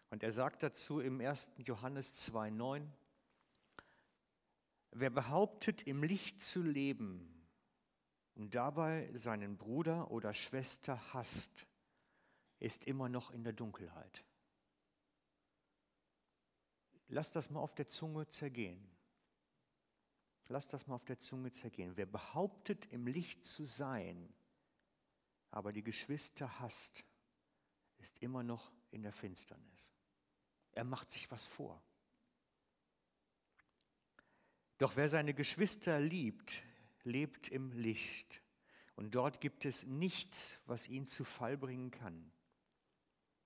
Und 0.08 0.22
er 0.22 0.32
sagt 0.32 0.62
dazu 0.62 1.00
im 1.00 1.20
1. 1.20 1.50
Johannes 1.58 2.30
2.9, 2.30 2.86
wer 4.90 5.10
behauptet, 5.10 5.82
im 5.82 6.02
Licht 6.02 6.40
zu 6.40 6.62
leben 6.62 7.46
und 8.34 8.54
dabei 8.54 9.10
seinen 9.14 9.56
Bruder 9.56 10.10
oder 10.10 10.32
Schwester 10.34 11.12
hasst, 11.12 11.66
ist 12.58 12.84
immer 12.84 13.08
noch 13.08 13.30
in 13.30 13.44
der 13.44 13.52
Dunkelheit. 13.52 14.24
Lass 17.08 17.32
das 17.32 17.50
mal 17.50 17.60
auf 17.60 17.74
der 17.74 17.86
Zunge 17.86 18.28
zergehen. 18.28 18.86
Lass 20.48 20.66
das 20.66 20.86
mal 20.86 20.94
auf 20.94 21.04
der 21.04 21.18
Zunge 21.18 21.52
zergehen. 21.52 21.96
Wer 21.96 22.06
behauptet, 22.06 22.86
im 22.86 23.06
Licht 23.06 23.46
zu 23.46 23.64
sein, 23.64 24.32
aber 25.50 25.72
die 25.72 25.82
Geschwister 25.82 26.58
hasst, 26.60 27.04
ist 27.98 28.18
immer 28.20 28.42
noch 28.42 28.72
in 28.90 29.02
der 29.02 29.12
Finsternis. 29.12 29.92
Er 30.72 30.84
macht 30.84 31.10
sich 31.10 31.30
was 31.30 31.44
vor. 31.44 31.82
Doch 34.78 34.96
wer 34.96 35.08
seine 35.08 35.34
Geschwister 35.34 36.00
liebt, 36.00 36.62
lebt 37.02 37.48
im 37.48 37.72
Licht. 37.72 38.42
Und 38.94 39.14
dort 39.14 39.40
gibt 39.40 39.64
es 39.64 39.84
nichts, 39.84 40.58
was 40.66 40.88
ihn 40.88 41.04
zu 41.04 41.24
Fall 41.24 41.56
bringen 41.56 41.90
kann. 41.90 42.32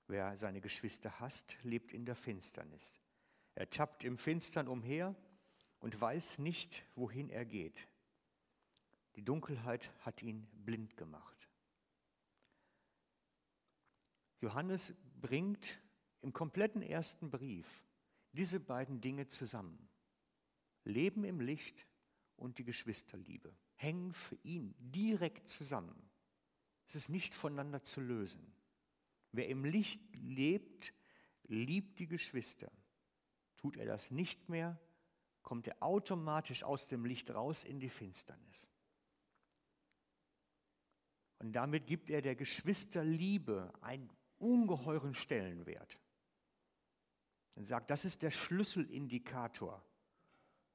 Wer 0.06 0.36
seine 0.36 0.60
Geschwister 0.60 1.20
hasst, 1.20 1.56
lebt 1.62 1.92
in 1.92 2.04
der 2.04 2.16
Finsternis. 2.16 3.00
Er 3.54 3.68
tappt 3.70 4.04
im 4.04 4.18
Finstern 4.18 4.68
umher 4.68 5.14
und 5.80 5.98
weiß 5.98 6.38
nicht, 6.38 6.84
wohin 6.94 7.28
er 7.30 7.44
geht. 7.44 7.88
Die 9.16 9.22
Dunkelheit 9.22 9.90
hat 10.00 10.22
ihn 10.22 10.46
blind 10.64 10.96
gemacht. 10.96 11.48
Johannes 14.40 14.94
bringt 15.20 15.80
im 16.20 16.32
kompletten 16.32 16.82
ersten 16.82 17.30
Brief 17.30 17.84
diese 18.32 18.58
beiden 18.58 19.00
Dinge 19.00 19.26
zusammen. 19.28 19.88
Leben 20.84 21.24
im 21.24 21.40
Licht 21.40 21.86
und 22.36 22.58
die 22.58 22.64
Geschwisterliebe 22.64 23.54
hängen 23.74 24.12
für 24.12 24.36
ihn 24.42 24.74
direkt 24.78 25.48
zusammen. 25.48 26.10
Es 26.86 26.94
ist 26.94 27.08
nicht 27.08 27.34
voneinander 27.34 27.82
zu 27.82 28.00
lösen. 28.00 28.54
Wer 29.32 29.48
im 29.48 29.64
Licht 29.64 30.00
lebt, 30.14 30.92
liebt 31.44 31.98
die 31.98 32.06
Geschwister. 32.06 32.70
Tut 33.56 33.76
er 33.76 33.86
das 33.86 34.10
nicht 34.10 34.48
mehr, 34.48 34.78
kommt 35.42 35.66
er 35.66 35.82
automatisch 35.82 36.64
aus 36.64 36.88
dem 36.88 37.04
Licht 37.04 37.30
raus 37.30 37.64
in 37.64 37.80
die 37.80 37.88
Finsternis. 37.88 38.68
Und 41.38 41.52
damit 41.52 41.86
gibt 41.86 42.10
er 42.10 42.22
der 42.22 42.36
Geschwisterliebe 42.36 43.72
einen 43.80 44.10
ungeheuren 44.38 45.14
Stellenwert. 45.14 45.98
Er 47.54 47.64
sagt, 47.64 47.90
das 47.90 48.04
ist 48.04 48.22
der 48.22 48.30
Schlüsselindikator, 48.30 49.84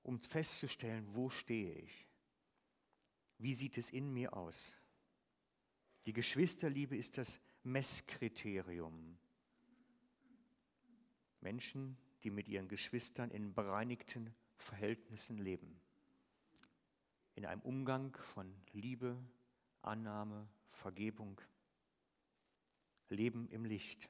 um 0.07 0.19
festzustellen, 0.21 1.05
wo 1.13 1.29
stehe 1.29 1.73
ich. 1.73 2.07
Wie 3.39 3.53
sieht 3.53 3.77
es 3.77 3.89
in 3.89 4.13
mir 4.13 4.35
aus? 4.35 4.73
Die 6.05 6.13
Geschwisterliebe 6.13 6.95
ist 6.95 7.17
das 7.17 7.39
Messkriterium. 7.63 9.17
Menschen, 11.41 11.97
die 12.23 12.31
mit 12.31 12.47
ihren 12.47 12.69
Geschwistern 12.69 13.29
in 13.31 13.53
bereinigten 13.53 14.33
Verhältnissen 14.55 15.37
leben. 15.37 15.77
In 17.35 17.45
einem 17.45 17.61
Umgang 17.61 18.15
von 18.33 18.55
Liebe, 18.71 19.17
Annahme, 19.81 20.47
Vergebung. 20.71 21.39
Leben 23.09 23.49
im 23.49 23.65
Licht. 23.65 24.09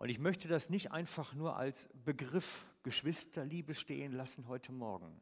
Und 0.00 0.08
ich 0.08 0.18
möchte 0.18 0.48
das 0.48 0.70
nicht 0.70 0.92
einfach 0.92 1.34
nur 1.34 1.56
als 1.58 1.90
Begriff 2.06 2.64
Geschwisterliebe 2.84 3.74
stehen 3.74 4.12
lassen 4.12 4.48
heute 4.48 4.72
Morgen, 4.72 5.20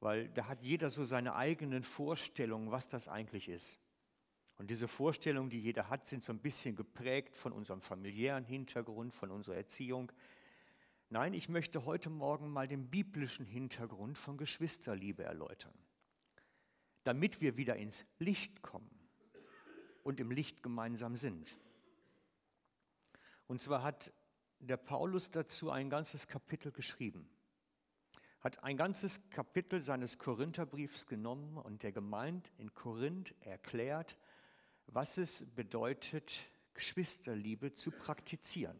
weil 0.00 0.28
da 0.30 0.48
hat 0.48 0.62
jeder 0.62 0.90
so 0.90 1.04
seine 1.04 1.36
eigenen 1.36 1.84
Vorstellungen, 1.84 2.72
was 2.72 2.88
das 2.88 3.06
eigentlich 3.06 3.48
ist. 3.48 3.78
Und 4.58 4.68
diese 4.68 4.88
Vorstellungen, 4.88 5.48
die 5.48 5.60
jeder 5.60 5.88
hat, 5.88 6.08
sind 6.08 6.24
so 6.24 6.32
ein 6.32 6.40
bisschen 6.40 6.74
geprägt 6.74 7.36
von 7.36 7.52
unserem 7.52 7.80
familiären 7.80 8.44
Hintergrund, 8.44 9.14
von 9.14 9.30
unserer 9.30 9.54
Erziehung. 9.54 10.10
Nein, 11.08 11.32
ich 11.32 11.48
möchte 11.48 11.84
heute 11.84 12.10
Morgen 12.10 12.50
mal 12.50 12.66
den 12.66 12.90
biblischen 12.90 13.46
Hintergrund 13.46 14.18
von 14.18 14.38
Geschwisterliebe 14.38 15.22
erläutern, 15.22 15.78
damit 17.04 17.40
wir 17.40 17.56
wieder 17.56 17.76
ins 17.76 18.04
Licht 18.18 18.60
kommen 18.62 18.90
und 20.02 20.18
im 20.18 20.32
Licht 20.32 20.64
gemeinsam 20.64 21.14
sind. 21.14 21.56
Und 23.46 23.60
zwar 23.60 23.82
hat 23.82 24.12
der 24.58 24.76
Paulus 24.76 25.30
dazu 25.30 25.70
ein 25.70 25.90
ganzes 25.90 26.26
Kapitel 26.26 26.72
geschrieben, 26.72 27.28
hat 28.40 28.62
ein 28.64 28.76
ganzes 28.76 29.28
Kapitel 29.30 29.82
seines 29.82 30.18
Korintherbriefs 30.18 31.06
genommen 31.06 31.58
und 31.58 31.82
der 31.82 31.92
Gemeinde 31.92 32.48
in 32.58 32.74
Korinth 32.74 33.34
erklärt, 33.40 34.18
was 34.86 35.18
es 35.18 35.44
bedeutet, 35.54 36.50
Geschwisterliebe 36.74 37.72
zu 37.72 37.90
praktizieren. 37.90 38.78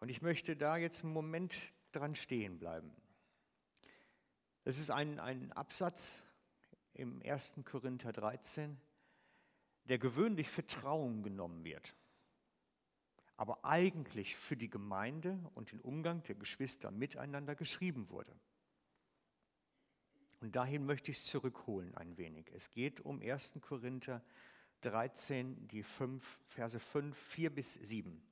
Und 0.00 0.10
ich 0.10 0.20
möchte 0.20 0.56
da 0.56 0.76
jetzt 0.76 1.02
einen 1.02 1.12
Moment 1.12 1.56
dran 1.92 2.14
stehen 2.14 2.58
bleiben. 2.58 2.94
Es 4.64 4.78
ist 4.78 4.90
ein, 4.90 5.18
ein 5.18 5.52
Absatz 5.52 6.22
im 6.92 7.22
1. 7.22 7.54
Korinther 7.64 8.12
13, 8.12 8.78
der 9.88 9.98
gewöhnlich 9.98 10.48
für 10.48 10.66
Trauung 10.66 11.22
genommen 11.22 11.64
wird, 11.64 11.94
aber 13.36 13.64
eigentlich 13.64 14.36
für 14.36 14.56
die 14.56 14.70
Gemeinde 14.70 15.38
und 15.54 15.72
den 15.72 15.80
Umgang 15.80 16.22
der 16.24 16.34
Geschwister 16.36 16.90
miteinander 16.90 17.54
geschrieben 17.54 18.08
wurde. 18.10 18.34
Und 20.40 20.56
dahin 20.56 20.84
möchte 20.84 21.10
ich 21.10 21.18
es 21.18 21.26
zurückholen 21.26 21.94
ein 21.94 22.16
wenig. 22.16 22.50
Es 22.52 22.70
geht 22.70 23.00
um 23.00 23.20
1. 23.20 23.58
Korinther 23.62 24.22
13, 24.82 25.68
die 25.68 25.82
5, 25.82 26.40
Verse 26.48 26.78
5, 26.78 27.16
4 27.16 27.50
bis 27.50 27.74
7. 27.74 28.22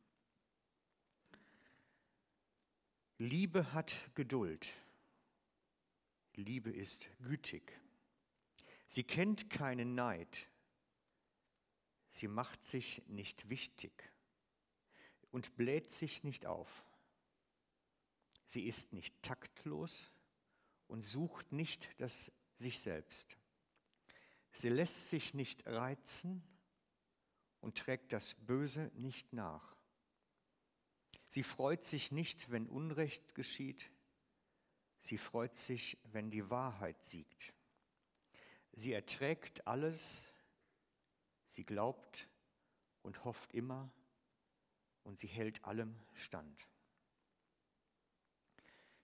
Liebe 3.19 3.73
hat 3.73 3.97
Geduld. 4.15 4.75
Liebe 6.35 6.71
ist 6.71 7.09
gütig. 7.21 7.81
Sie 8.89 9.05
kennt 9.05 9.49
keinen 9.49 9.95
Neid. 9.95 10.49
Sie 12.13 12.29
macht 12.29 12.63
sich 12.63 13.03
nicht 13.09 13.49
wichtig 13.49 14.13
und 15.31 15.57
bläht 15.57 15.89
sich 15.89 16.23
nicht 16.25 16.45
auf. 16.45 16.85
Sie 18.45 18.67
ist 18.67 18.93
nicht 18.93 19.23
taktlos 19.23 20.11
und 20.89 21.07
sucht 21.07 21.53
nicht 21.53 21.89
das 21.97 22.31
sich 22.59 22.81
selbst. 22.81 23.39
Sie 24.51 24.69
lässt 24.69 25.09
sich 25.09 25.33
nicht 25.33 25.67
reizen 25.67 26.43
und 27.61 27.79
trägt 27.79 28.13
das 28.13 28.35
Böse 28.35 28.93
nicht 28.95 29.33
nach. 29.33 29.75
Sie 31.29 31.43
freut 31.43 31.83
sich 31.83 32.13
nicht, 32.13 32.51
wenn 32.51 32.69
Unrecht 32.69 33.35
geschieht. 33.35 33.91
Sie 35.01 35.17
freut 35.17 35.55
sich, 35.55 35.97
wenn 36.05 36.31
die 36.31 36.51
Wahrheit 36.51 37.03
siegt. 37.03 37.55
Sie 38.73 38.93
erträgt 38.93 39.67
alles, 39.67 40.23
sie 41.53 41.65
glaubt 41.65 42.29
und 43.03 43.25
hofft 43.25 43.53
immer 43.53 43.91
und 45.05 45.19
sie 45.19 45.27
hält 45.27 45.65
allem 45.65 45.99
stand. 46.15 46.69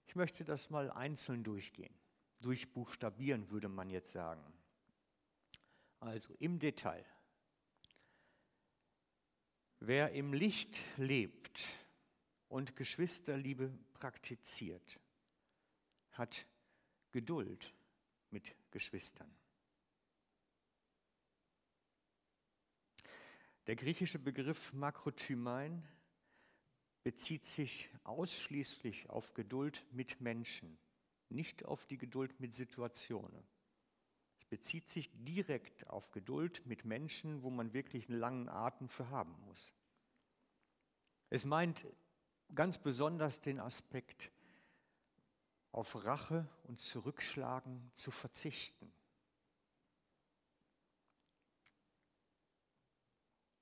Ich 0.07 0.17
möchte 0.17 0.45
das 0.45 0.71
mal 0.71 0.91
einzeln 0.91 1.45
durchgehen. 1.45 1.95
Durchbuchstabieren 2.41 3.51
würde 3.51 3.69
man 3.69 3.91
jetzt 3.91 4.13
sagen. 4.13 4.43
Also 6.01 6.35
im 6.39 6.59
Detail. 6.59 7.05
Wer 9.81 10.13
im 10.13 10.33
Licht 10.33 10.77
lebt 10.97 11.65
und 12.49 12.75
Geschwisterliebe 12.75 13.77
praktiziert, 13.95 14.99
hat 16.13 16.47
Geduld 17.13 17.73
mit 18.31 18.55
Geschwistern. 18.71 19.38
Der 23.69 23.77
griechische 23.77 24.19
Begriff 24.19 24.73
Makrothymein 24.73 25.87
bezieht 27.05 27.45
sich 27.45 27.91
ausschließlich 28.03 29.11
auf 29.11 29.35
Geduld 29.35 29.85
mit 29.93 30.23
Menschen, 30.23 30.79
nicht 31.29 31.67
auf 31.67 31.85
die 31.85 31.99
Geduld 31.99 32.41
mit 32.41 32.55
Situationen. 32.55 33.47
Es 34.39 34.47
bezieht 34.47 34.89
sich 34.89 35.11
direkt 35.13 35.87
auf 35.91 36.11
Geduld 36.13 36.65
mit 36.65 36.87
Menschen, 36.87 37.43
wo 37.43 37.51
man 37.51 37.75
wirklich 37.75 38.09
einen 38.09 38.19
langen 38.19 38.49
Atem 38.49 38.89
für 38.89 39.11
haben 39.11 39.39
muss. 39.45 39.75
Es 41.29 41.45
meint 41.45 41.87
ganz 42.55 42.79
besonders 42.79 43.43
den 43.43 43.61
Aspekt, 43.61 44.33
auf 45.73 46.07
Rache 46.07 46.49
und 46.65 46.81
Zurückschlagen 46.81 47.93
zu 47.97 48.11
verzichten. 48.13 48.91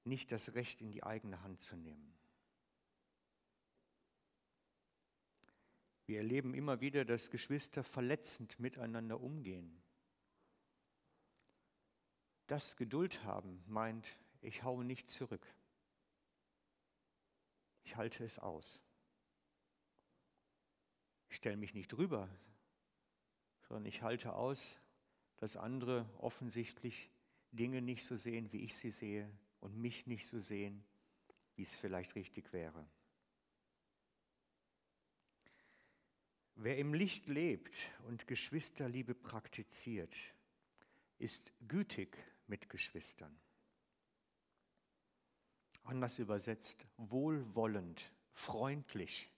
Nicht 0.07 0.33
das 0.33 0.55
Recht 0.55 0.81
in 0.81 0.91
die 0.91 1.03
eigene 1.03 1.43
Hand 1.43 1.61
zu 1.61 1.77
nehmen. 1.77 2.15
Wir 6.07 6.19
erleben 6.19 6.55
immer 6.55 6.81
wieder, 6.81 7.05
dass 7.05 7.31
Geschwister 7.31 7.85
verletzend 7.85 8.59
miteinander 8.59 9.21
umgehen. 9.21 9.83
Das 12.47 12.77
Geduld 12.77 13.23
haben 13.25 13.63
meint, 13.67 14.17
ich 14.41 14.63
haue 14.63 14.85
nicht 14.85 15.11
zurück. 15.11 15.47
Ich 17.83 17.97
halte 17.97 18.25
es 18.25 18.39
aus. 18.39 18.81
Ich 21.29 21.37
stelle 21.37 21.59
mich 21.59 21.75
nicht 21.75 21.89
drüber, 21.89 22.31
sondern 23.61 23.85
ich 23.85 24.03
halte 24.03 24.33
aus 24.35 24.79
dass 25.37 25.57
andere 25.57 26.09
offensichtlich 26.19 27.11
Dinge 27.53 27.83
nicht 27.83 28.05
so 28.05 28.17
sehen, 28.17 28.53
wie 28.53 28.65
ich 28.65 28.75
sie 28.75 28.91
sehe 28.91 29.31
und 29.67 29.77
mich 29.77 30.07
nicht 30.07 30.25
so 30.27 30.39
sehen, 30.39 30.85
wie 31.57 31.63
es 31.63 31.75
vielleicht 31.75 32.15
richtig 32.15 32.53
wäre. 32.53 32.89
Wer 36.55 36.79
im 36.79 36.95
Licht 36.95 37.27
lebt 37.27 37.75
und 38.07 38.29
Geschwisterliebe 38.29 39.13
praktiziert, 39.13 40.15
ist 41.19 41.51
gütig 41.67 42.17
mit 42.47 42.71
Geschwistern. 42.71 43.37
Anders 45.83 46.21
übersetzt, 46.21 46.87
wohlwollend, 46.97 48.13
freundlich. 48.35 49.29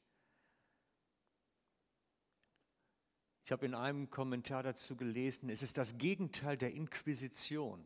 Ich 3.47 3.53
habe 3.53 3.65
in 3.65 3.75
einem 3.75 4.11
Kommentar 4.11 4.63
dazu 4.63 4.95
gelesen, 4.95 5.49
es 5.49 5.63
ist 5.63 5.79
das 5.79 5.97
Gegenteil 5.97 6.59
der 6.59 6.75
Inquisition. 6.75 7.83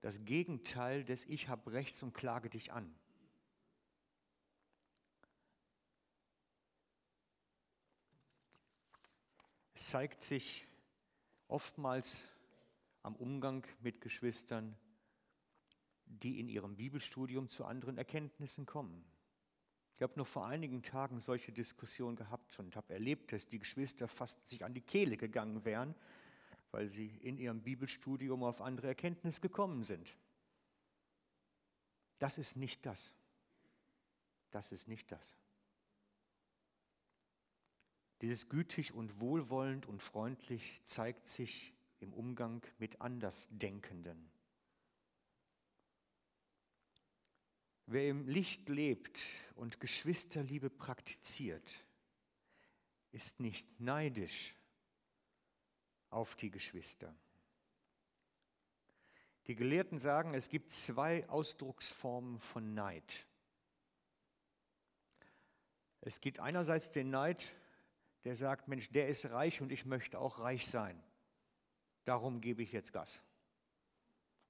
Das 0.00 0.24
Gegenteil 0.24 1.04
des 1.04 1.24
Ich 1.26 1.48
habe 1.48 1.72
Rechts 1.72 2.02
und 2.02 2.12
klage 2.12 2.50
dich 2.50 2.72
an. 2.72 2.94
Es 9.74 9.88
zeigt 9.88 10.22
sich 10.22 10.66
oftmals 11.48 12.22
am 13.02 13.14
Umgang 13.14 13.66
mit 13.80 14.00
Geschwistern, 14.00 14.76
die 16.06 16.40
in 16.40 16.48
ihrem 16.48 16.76
Bibelstudium 16.76 17.48
zu 17.48 17.64
anderen 17.64 17.98
Erkenntnissen 17.98 18.66
kommen. 18.66 19.04
Ich 19.96 20.02
habe 20.02 20.18
noch 20.18 20.26
vor 20.26 20.46
einigen 20.46 20.82
Tagen 20.82 21.20
solche 21.20 21.52
Diskussionen 21.52 22.16
gehabt 22.16 22.58
und 22.58 22.76
habe 22.76 22.92
erlebt, 22.92 23.32
dass 23.32 23.48
die 23.48 23.58
Geschwister 23.58 24.08
fast 24.08 24.46
sich 24.48 24.64
an 24.64 24.74
die 24.74 24.82
Kehle 24.82 25.16
gegangen 25.16 25.64
wären, 25.64 25.94
weil 26.76 26.90
sie 26.90 27.06
in 27.22 27.38
ihrem 27.38 27.62
Bibelstudium 27.62 28.44
auf 28.44 28.60
andere 28.60 28.88
Erkenntnisse 28.88 29.40
gekommen 29.40 29.82
sind. 29.82 30.14
Das 32.18 32.36
ist 32.36 32.54
nicht 32.54 32.84
das. 32.84 33.14
Das 34.50 34.72
ist 34.72 34.86
nicht 34.86 35.10
das. 35.10 35.38
Dieses 38.20 38.50
gütig 38.50 38.92
und 38.92 39.20
wohlwollend 39.20 39.86
und 39.86 40.02
freundlich 40.02 40.82
zeigt 40.84 41.26
sich 41.26 41.72
im 41.98 42.12
Umgang 42.12 42.62
mit 42.76 43.00
Andersdenkenden. 43.00 44.30
Wer 47.86 48.10
im 48.10 48.28
Licht 48.28 48.68
lebt 48.68 49.18
und 49.54 49.80
Geschwisterliebe 49.80 50.68
praktiziert, 50.68 51.86
ist 53.12 53.40
nicht 53.40 53.80
neidisch 53.80 54.54
auf 56.10 56.36
die 56.36 56.50
Geschwister. 56.50 57.14
Die 59.46 59.54
Gelehrten 59.54 59.98
sagen, 59.98 60.34
es 60.34 60.48
gibt 60.48 60.70
zwei 60.70 61.28
Ausdrucksformen 61.28 62.40
von 62.40 62.74
Neid. 62.74 63.26
Es 66.00 66.20
gibt 66.20 66.40
einerseits 66.40 66.90
den 66.90 67.10
Neid 67.10 67.52
der 68.26 68.34
sagt, 68.34 68.66
Mensch, 68.66 68.90
der 68.90 69.06
ist 69.06 69.30
reich 69.30 69.60
und 69.60 69.70
ich 69.70 69.84
möchte 69.84 70.18
auch 70.18 70.40
reich 70.40 70.66
sein. 70.66 71.00
Darum 72.04 72.40
gebe 72.40 72.60
ich 72.60 72.72
jetzt 72.72 72.92
Gas. 72.92 73.22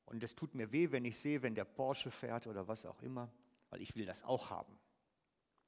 Und 0.06 0.24
es 0.24 0.34
tut 0.34 0.54
mir 0.54 0.72
weh, 0.72 0.92
wenn 0.92 1.04
ich 1.04 1.18
sehe, 1.18 1.42
wenn 1.42 1.54
der 1.54 1.66
Porsche 1.66 2.10
fährt 2.10 2.46
oder 2.46 2.66
was 2.68 2.86
auch 2.86 3.02
immer, 3.02 3.30
weil 3.68 3.82
ich 3.82 3.94
will 3.94 4.06
das 4.06 4.24
auch 4.24 4.48
haben. 4.48 4.78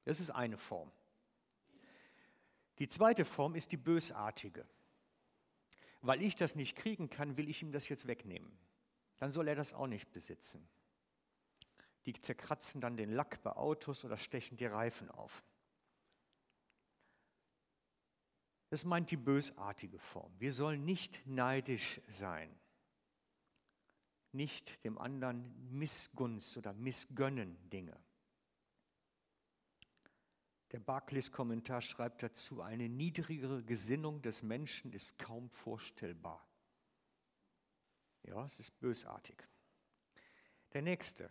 Das 0.07 0.21
ist 0.21 0.31
eine 0.31 0.57
Form. 0.57 0.91
Die 2.79 2.89
zweite 2.89 3.27
Form 3.27 3.55
ist 3.55 3.73
die 3.73 3.77
bösartige. 3.77 4.67
Weil 6.01 6.23
ich 6.23 6.37
das 6.37 6.55
nicht 6.55 6.77
kriegen 6.77 7.11
kann, 7.11 7.37
will 7.37 7.49
ich 7.49 7.63
ihm 7.63 7.73
das 7.73 7.89
jetzt 7.89 8.07
wegnehmen. 8.07 8.57
Dann 9.19 9.33
soll 9.33 9.49
er 9.49 9.57
das 9.57 9.73
auch 9.73 9.87
nicht 9.87 10.13
besitzen. 10.13 10.69
Die 12.07 12.13
zerkratzen 12.13 12.81
dann 12.81 12.97
den 12.97 13.11
Lack 13.11 13.43
bei 13.43 13.53
Autos 13.53 14.05
oder 14.05 14.17
stechen 14.17 14.57
die 14.57 14.67
Reifen 14.67 15.11
auf. 15.11 15.45
Das 18.71 18.85
meint 18.85 19.11
die 19.11 19.17
bösartige 19.17 19.99
Form. 19.99 20.33
Wir 20.39 20.53
sollen 20.53 20.85
nicht 20.85 21.27
neidisch 21.27 22.01
sein, 22.07 22.55
nicht 24.33 24.85
dem 24.85 24.99
anderen 24.99 25.71
Missgunst 25.71 26.57
oder 26.57 26.75
missgönnen 26.75 27.57
Dinge. 27.71 27.99
Der 30.73 30.81
Barclays 30.81 31.33
Kommentar 31.33 31.81
schreibt 31.81 32.23
dazu, 32.23 32.61
eine 32.61 32.89
niedrigere 32.89 33.63
Gesinnung 33.63 34.21
des 34.21 34.43
Menschen 34.43 34.93
ist 34.93 35.19
kaum 35.19 35.49
vorstellbar. 35.49 36.47
Ja, 38.25 38.45
es 38.45 38.61
ist 38.61 38.79
bösartig. 38.79 39.49
Der 40.75 40.83
nächste. 40.83 41.31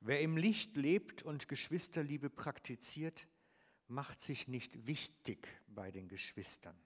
Wer 0.00 0.20
im 0.20 0.36
Licht 0.36 0.76
lebt 0.76 1.22
und 1.22 1.48
Geschwisterliebe 1.48 2.30
praktiziert, 2.30 3.26
macht 3.88 4.20
sich 4.20 4.46
nicht 4.46 4.86
wichtig 4.86 5.48
bei 5.66 5.90
den 5.90 6.08
Geschwistern. 6.08 6.76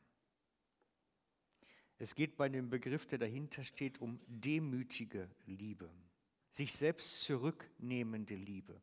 Es 1.98 2.14
geht 2.14 2.36
bei 2.36 2.48
dem 2.48 2.68
Begriff, 2.68 3.06
der 3.06 3.18
dahinter 3.18 3.64
steht, 3.64 4.00
um 4.00 4.20
demütige 4.26 5.30
Liebe, 5.46 5.90
sich 6.50 6.74
selbst 6.74 7.22
zurücknehmende 7.24 8.34
Liebe, 8.34 8.80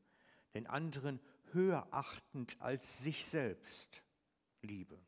den 0.54 0.66
anderen 0.68 1.20
höher 1.54 1.88
achtend 1.92 2.60
als 2.62 3.00
sich 3.00 3.26
selbst 3.26 4.04
Liebe. 4.62 5.00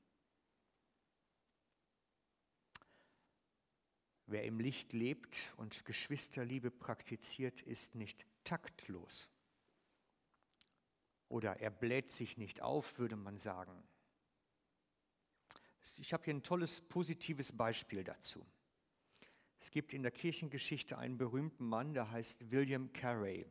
Wer 4.28 4.44
im 4.44 4.60
Licht 4.60 4.94
lebt 4.94 5.54
und 5.58 5.86
Geschwisterliebe 5.86 6.72
praktiziert, 6.72 7.62
ist 7.62 7.96
nicht 7.96 8.26
taktlos. 8.44 9.30
Oder 11.30 11.60
er 11.60 11.70
bläht 11.70 12.10
sich 12.10 12.38
nicht 12.38 12.62
auf, 12.62 12.98
würde 12.98 13.16
man 13.16 13.38
sagen. 13.38 13.84
Ich 15.98 16.14
habe 16.14 16.24
hier 16.24 16.34
ein 16.34 16.44
tolles, 16.44 16.82
positives 16.82 17.56
Beispiel 17.56 18.04
dazu. 18.04 18.46
Es 19.60 19.72
gibt 19.72 19.94
in 19.94 20.02
der 20.02 20.12
Kirchengeschichte 20.12 20.98
einen 20.98 21.18
berühmten 21.18 21.68
Mann, 21.68 21.94
der 21.94 22.10
heißt 22.12 22.52
William 22.52 22.92
Carey. 22.94 23.46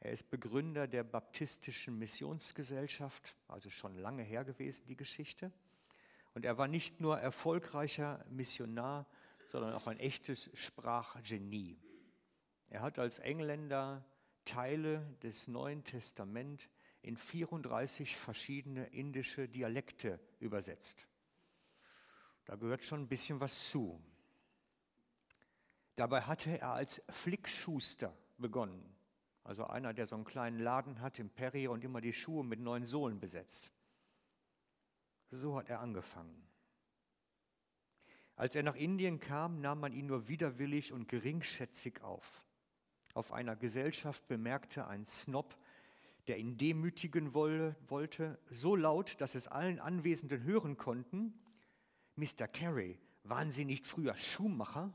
Er 0.00 0.12
ist 0.12 0.30
Begründer 0.30 0.86
der 0.86 1.02
Baptistischen 1.02 1.98
Missionsgesellschaft, 1.98 3.34
also 3.48 3.70
schon 3.70 3.96
lange 3.96 4.22
her 4.22 4.44
gewesen 4.44 4.84
die 4.86 4.96
Geschichte. 4.96 5.52
Und 6.34 6.44
er 6.44 6.58
war 6.58 6.68
nicht 6.68 7.00
nur 7.00 7.18
erfolgreicher 7.18 8.24
Missionar, 8.28 9.06
sondern 9.48 9.72
auch 9.72 9.86
ein 9.86 9.98
echtes 9.98 10.50
Sprachgenie. 10.54 11.78
Er 12.68 12.82
hat 12.82 12.98
als 12.98 13.18
Engländer 13.18 14.04
Teile 14.44 15.06
des 15.22 15.48
Neuen 15.48 15.84
Testaments 15.84 16.68
in 17.02 17.16
34 17.16 18.16
verschiedene 18.16 18.86
indische 18.86 19.48
Dialekte 19.48 20.18
übersetzt. 20.40 21.06
Da 22.44 22.56
gehört 22.56 22.84
schon 22.84 23.02
ein 23.02 23.08
bisschen 23.08 23.40
was 23.40 23.68
zu. 23.68 24.02
Dabei 25.96 26.22
hatte 26.22 26.58
er 26.58 26.72
als 26.72 27.02
Flickschuster 27.08 28.16
begonnen. 28.38 28.93
Also 29.44 29.66
einer, 29.66 29.92
der 29.94 30.06
so 30.06 30.16
einen 30.16 30.24
kleinen 30.24 30.58
Laden 30.58 31.00
hat 31.00 31.18
im 31.18 31.30
Perry 31.30 31.68
und 31.68 31.84
immer 31.84 32.00
die 32.00 32.12
Schuhe 32.12 32.44
mit 32.44 32.60
neuen 32.60 32.86
Sohlen 32.86 33.20
besetzt. 33.20 33.70
So 35.30 35.56
hat 35.56 35.68
er 35.68 35.80
angefangen. 35.80 36.42
Als 38.36 38.56
er 38.56 38.62
nach 38.62 38.74
Indien 38.74 39.20
kam, 39.20 39.60
nahm 39.60 39.80
man 39.80 39.92
ihn 39.92 40.06
nur 40.06 40.26
widerwillig 40.26 40.92
und 40.92 41.08
geringschätzig 41.08 42.02
auf 42.02 42.44
auf 43.14 43.32
einer 43.32 43.56
Gesellschaft 43.56 44.26
bemerkte 44.26 44.88
ein 44.88 45.06
Snob, 45.06 45.56
der 46.26 46.38
ihn 46.38 46.56
demütigen 46.58 47.32
wollte, 47.32 48.38
so 48.50 48.76
laut, 48.76 49.20
dass 49.20 49.34
es 49.34 49.46
allen 49.46 49.78
Anwesenden 49.78 50.42
hören 50.42 50.76
konnten, 50.76 51.32
Mr. 52.16 52.48
Carey, 52.48 52.98
waren 53.22 53.50
Sie 53.50 53.64
nicht 53.64 53.86
früher 53.86 54.16
Schuhmacher? 54.16 54.92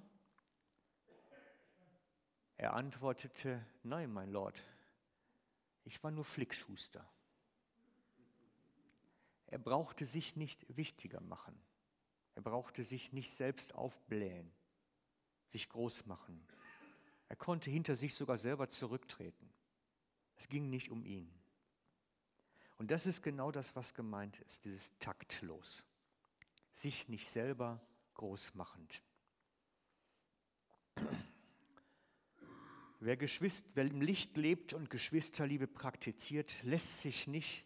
Er 2.60 2.74
antwortete, 2.74 3.66
nein, 3.84 4.12
mein 4.12 4.32
Lord, 4.32 4.62
ich 5.86 6.04
war 6.04 6.12
nur 6.12 6.26
Flickschuster. 6.26 7.10
Er 9.48 9.60
brauchte 9.60 10.06
sich 10.06 10.36
nicht 10.36 10.66
wichtiger 10.76 11.22
machen. 11.22 11.58
Er 12.36 12.42
brauchte 12.42 12.84
sich 12.84 13.14
nicht 13.14 13.32
selbst 13.32 13.74
aufblähen, 13.76 14.52
sich 15.48 15.70
groß 15.70 16.06
machen. 16.06 16.46
Er 17.30 17.38
konnte 17.38 17.72
hinter 17.72 17.96
sich 17.96 18.14
sogar 18.14 18.38
selber 18.38 18.68
zurücktreten. 18.68 19.50
Es 20.36 20.50
ging 20.50 20.70
nicht 20.70 20.92
um 20.92 21.06
ihn. 21.06 21.34
Und 22.78 22.92
das 22.92 23.06
ist 23.06 23.22
genau 23.22 23.54
das, 23.54 23.74
was 23.78 23.94
gemeint 23.94 24.38
ist, 24.42 24.66
dieses 24.66 24.92
taktlos. 25.00 25.86
Sich 26.74 27.08
nicht 27.08 27.30
selber 27.30 27.82
groß 28.16 28.54
machend. 28.56 29.02
Wer, 33.02 33.16
Geschwist, 33.16 33.66
wer 33.76 33.86
im 33.86 34.02
Licht 34.02 34.36
lebt 34.36 34.74
und 34.74 34.90
Geschwisterliebe 34.90 35.68
praktiziert, 35.68 36.54
lässt 36.64 37.00
sich 37.00 37.28
nicht 37.28 37.66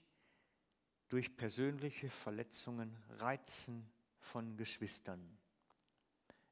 durch 1.10 1.36
persönliche 1.36 2.10
Verletzungen 2.10 2.96
reizen 3.18 3.90
von 4.20 4.58
Geschwistern. 4.58 5.38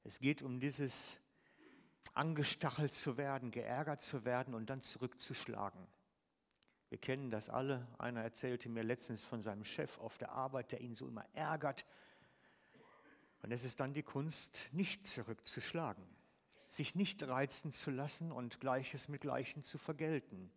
Es 0.04 0.20
geht 0.20 0.42
um 0.42 0.60
dieses 0.60 1.20
angestachelt 2.16 2.92
zu 2.92 3.18
werden, 3.18 3.52
geärgert 3.52 4.02
zu 4.02 4.26
werden 4.26 4.56
und 4.56 4.70
dann 4.72 4.82
zurückzuschlagen. 4.82 5.88
Wir 6.90 6.98
kennen 6.98 7.30
das 7.30 7.50
alle. 7.50 7.88
Einer 8.00 8.22
erzählte 8.22 8.68
mir 8.68 8.84
letztens 8.84 9.24
von 9.24 9.44
seinem 9.44 9.64
Chef 9.64 10.00
auf 10.00 10.18
der 10.18 10.32
Arbeit, 10.32 10.72
der 10.72 10.82
ihn 10.82 10.96
so 10.96 11.08
immer 11.08 11.26
ärgert. 11.34 11.86
Und 13.44 13.52
es 13.52 13.64
ist 13.64 13.80
dann 13.80 13.94
die 13.94 14.04
Kunst, 14.04 14.70
nicht 14.72 15.08
zurückzuschlagen, 15.08 16.04
sich 16.72 16.96
nicht 16.96 17.22
reizen 17.28 17.74
zu 17.74 17.92
lassen 17.92 18.32
und 18.32 18.62
Gleiches 18.62 19.10
mit 19.10 19.22
Gleichem 19.22 19.66
zu 19.66 19.78
vergelten. 19.78 20.50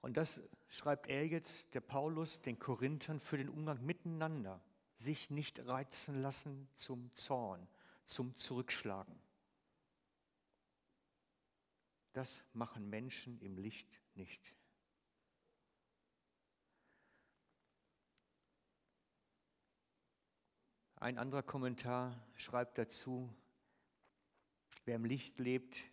Und 0.00 0.16
das 0.16 0.42
schreibt 0.68 1.06
er 1.06 1.26
jetzt, 1.26 1.74
der 1.74 1.82
Paulus, 1.82 2.40
den 2.40 2.58
Korinthern 2.58 3.20
für 3.20 3.36
den 3.36 3.50
Umgang 3.50 3.84
miteinander. 3.84 4.64
Sich 4.96 5.28
nicht 5.28 5.66
reizen 5.66 6.22
lassen 6.22 6.66
zum 6.74 7.12
Zorn, 7.12 7.68
zum 8.06 8.34
Zurückschlagen. 8.34 9.20
Das 12.14 12.42
machen 12.54 12.88
Menschen 12.88 13.38
im 13.40 13.58
Licht 13.58 14.00
nicht. 14.14 14.54
Ein 20.96 21.18
anderer 21.18 21.42
Kommentar 21.42 22.26
schreibt 22.34 22.78
dazu, 22.78 23.34
wer 24.84 24.96
im 24.96 25.04
Licht 25.04 25.38
lebt, 25.38 25.84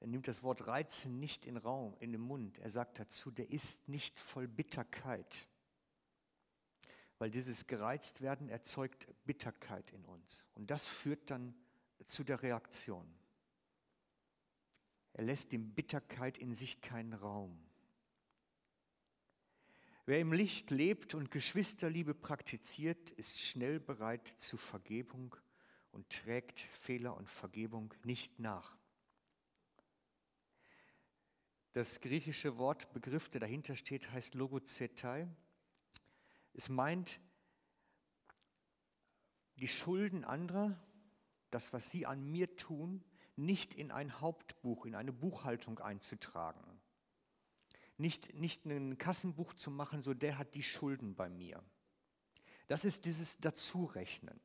er 0.00 0.06
nimmt 0.08 0.28
das 0.28 0.42
Wort 0.42 0.66
reizen 0.66 1.18
nicht 1.18 1.46
in 1.46 1.56
Raum, 1.56 1.96
in 2.00 2.12
den 2.12 2.20
Mund. 2.20 2.58
Er 2.58 2.70
sagt 2.70 2.98
dazu, 2.98 3.30
der 3.30 3.50
ist 3.50 3.88
nicht 3.88 4.20
voll 4.20 4.46
Bitterkeit. 4.46 5.48
Weil 7.18 7.30
dieses 7.30 7.66
gereizt 7.66 8.20
werden 8.20 8.48
erzeugt 8.48 9.08
Bitterkeit 9.24 9.90
in 9.92 10.04
uns. 10.04 10.44
Und 10.54 10.70
das 10.70 10.84
führt 10.84 11.30
dann 11.30 11.54
zu 12.04 12.24
der 12.24 12.42
Reaktion. 12.42 13.06
Er 15.14 15.24
lässt 15.24 15.52
dem 15.52 15.72
Bitterkeit 15.72 16.36
in 16.36 16.54
sich 16.54 16.82
keinen 16.82 17.14
Raum. 17.14 17.58
Wer 20.04 20.20
im 20.20 20.32
Licht 20.32 20.70
lebt 20.70 21.14
und 21.14 21.30
Geschwisterliebe 21.30 22.14
praktiziert, 22.14 23.10
ist 23.12 23.40
schnell 23.40 23.80
bereit 23.80 24.28
zu 24.28 24.58
Vergebung 24.58 25.34
und 25.96 26.10
trägt 26.10 26.60
Fehler 26.60 27.16
und 27.16 27.26
Vergebung 27.26 27.94
nicht 28.04 28.38
nach. 28.38 28.76
Das 31.72 32.02
griechische 32.02 32.58
Wort, 32.58 32.92
Begriff, 32.92 33.30
der 33.30 33.40
dahinter 33.40 33.76
steht, 33.76 34.10
heißt 34.10 34.34
Logozetai. 34.34 35.26
Es 36.52 36.68
meint 36.68 37.18
die 39.56 39.68
Schulden 39.68 40.24
anderer, 40.24 40.78
das, 41.50 41.72
was 41.72 41.90
sie 41.90 42.04
an 42.04 42.30
mir 42.30 42.56
tun, 42.56 43.02
nicht 43.34 43.72
in 43.72 43.90
ein 43.90 44.20
Hauptbuch, 44.20 44.84
in 44.84 44.94
eine 44.94 45.14
Buchhaltung 45.14 45.78
einzutragen. 45.78 46.78
Nicht, 47.96 48.34
nicht 48.34 48.66
ein 48.66 48.98
Kassenbuch 48.98 49.54
zu 49.54 49.70
machen, 49.70 50.02
so 50.02 50.12
der 50.12 50.36
hat 50.36 50.54
die 50.54 50.62
Schulden 50.62 51.14
bei 51.14 51.30
mir. 51.30 51.64
Das 52.66 52.84
ist 52.84 53.06
dieses 53.06 53.38
Dazurechnen. 53.38 54.38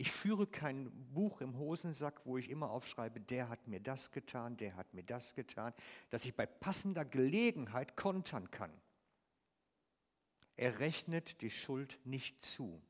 Ich 0.00 0.12
führe 0.12 0.46
kein 0.46 0.90
Buch 1.12 1.42
im 1.42 1.58
Hosensack, 1.58 2.24
wo 2.24 2.38
ich 2.38 2.48
immer 2.48 2.70
aufschreibe, 2.70 3.20
der 3.20 3.50
hat 3.50 3.68
mir 3.68 3.80
das 3.80 4.12
getan, 4.12 4.56
der 4.56 4.74
hat 4.74 4.94
mir 4.94 5.02
das 5.02 5.34
getan, 5.34 5.74
dass 6.08 6.24
ich 6.24 6.34
bei 6.34 6.46
passender 6.46 7.04
Gelegenheit 7.04 7.98
kontern 7.98 8.50
kann. 8.50 8.72
Er 10.56 10.78
rechnet 10.78 11.42
die 11.42 11.50
Schuld 11.50 12.00
nicht 12.04 12.42
zu. 12.42 12.80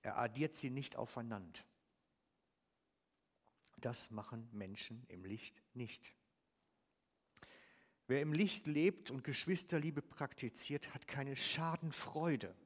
Er 0.00 0.16
addiert 0.16 0.56
sie 0.56 0.70
nicht 0.70 0.96
aufeinander. 0.96 1.60
Das 3.76 4.10
machen 4.10 4.48
Menschen 4.50 5.04
im 5.08 5.26
Licht 5.26 5.62
nicht. 5.74 6.14
Wer 8.06 8.22
im 8.22 8.32
Licht 8.32 8.66
lebt 8.66 9.10
und 9.10 9.24
Geschwisterliebe 9.24 10.00
praktiziert, 10.00 10.94
hat 10.94 11.06
keine 11.06 11.36
Schadenfreude 11.36 12.56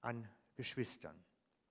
an 0.00 0.28
Geschwistern. 0.54 1.20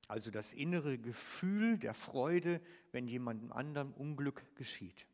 Also 0.08 0.32
das 0.32 0.54
innere 0.54 0.98
Gefühl 0.98 1.78
der 1.78 1.94
Freude, 1.94 2.62
wenn 2.92 3.08
jemandem 3.08 3.52
anderem 3.52 3.94
Unglück 3.94 4.56
geschieht. 4.56 5.08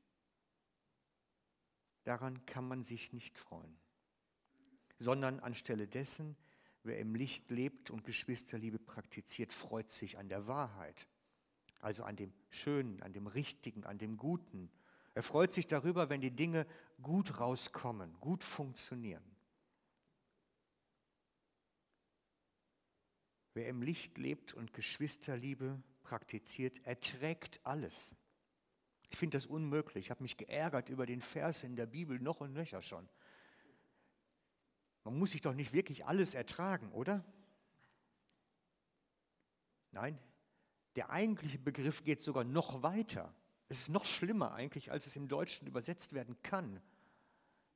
Daran 2.04 2.46
kann 2.46 2.68
man 2.68 2.84
sich 2.84 3.14
nicht 3.14 3.38
freuen, 3.38 3.78
sondern 4.98 5.40
anstelle 5.40 5.88
dessen, 5.88 6.36
wer 6.84 6.98
im 7.00 7.14
Licht 7.14 7.52
lebt 7.52 7.92
und 7.92 8.04
Geschwisterliebe 8.04 8.80
praktiziert, 8.80 9.54
freut 9.54 9.90
sich 9.90 10.18
an 10.18 10.28
der 10.28 10.48
Wahrheit 10.48 11.08
also 11.82 12.04
an 12.04 12.16
dem 12.16 12.34
Schönen, 12.50 13.02
an 13.02 13.14
dem 13.14 13.28
Richtigen, 13.28 13.84
an 13.86 13.98
dem 13.98 14.18
Guten. 14.18 14.70
Er 15.14 15.24
freut 15.24 15.54
sich 15.54 15.68
darüber, 15.68 16.10
wenn 16.10 16.22
die 16.22 16.32
Dinge 16.32 16.66
gut 17.02 17.40
rauskommen, 17.40 18.16
gut 18.20 18.44
funktionieren. 18.44 19.24
Wer 23.60 23.68
im 23.68 23.82
Licht 23.82 24.18
lebt 24.18 24.54
und 24.54 24.72
Geschwisterliebe 24.72 25.84
praktiziert, 26.02 26.80
erträgt 26.86 27.60
alles. 27.66 28.16
Ich 29.10 29.18
finde 29.18 29.36
das 29.36 29.48
unmöglich. 29.48 30.06
Ich 30.06 30.12
habe 30.12 30.24
mich 30.24 30.38
geärgert 30.38 30.88
über 30.88 31.06
den 31.06 31.20
Vers 31.20 31.64
in 31.64 31.76
der 31.76 31.86
Bibel 31.86 32.22
noch 32.22 32.40
und 32.40 32.54
nöcher 32.54 32.82
schon. 32.82 33.10
Man 35.04 35.20
muss 35.20 35.32
sich 35.32 35.42
doch 35.42 35.54
nicht 35.54 35.74
wirklich 35.74 36.06
alles 36.06 36.36
ertragen, 36.36 36.90
oder? 36.94 37.26
Nein, 39.92 40.18
der 40.96 41.10
eigentliche 41.10 41.60
Begriff 41.60 42.06
geht 42.06 42.22
sogar 42.22 42.46
noch 42.46 42.82
weiter. 42.82 43.36
Es 43.68 43.82
ist 43.82 43.90
noch 43.90 44.06
schlimmer 44.06 44.54
eigentlich, 44.54 44.90
als 44.90 45.06
es 45.06 45.18
im 45.18 45.28
Deutschen 45.28 45.68
übersetzt 45.68 46.14
werden 46.14 46.42
kann, 46.44 46.82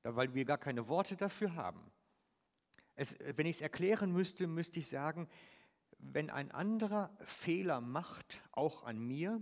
weil 0.03 0.33
wir 0.33 0.45
gar 0.45 0.59
keine 0.59 0.87
Worte 0.87 1.17
dafür 1.17 1.55
haben. 1.55 1.91
Es, 2.95 3.17
wenn 3.19 3.47
ich 3.47 3.57
es 3.57 3.61
erklären 3.61 4.13
müsste, 4.13 4.47
müsste 4.47 4.79
ich 4.79 4.87
sagen, 4.87 5.27
wenn 6.11 6.29
ein 6.29 6.51
anderer 6.51 7.15
Fehler 7.21 7.81
macht, 7.81 8.41
auch 8.51 8.83
an 8.83 8.99
mir, 8.99 9.41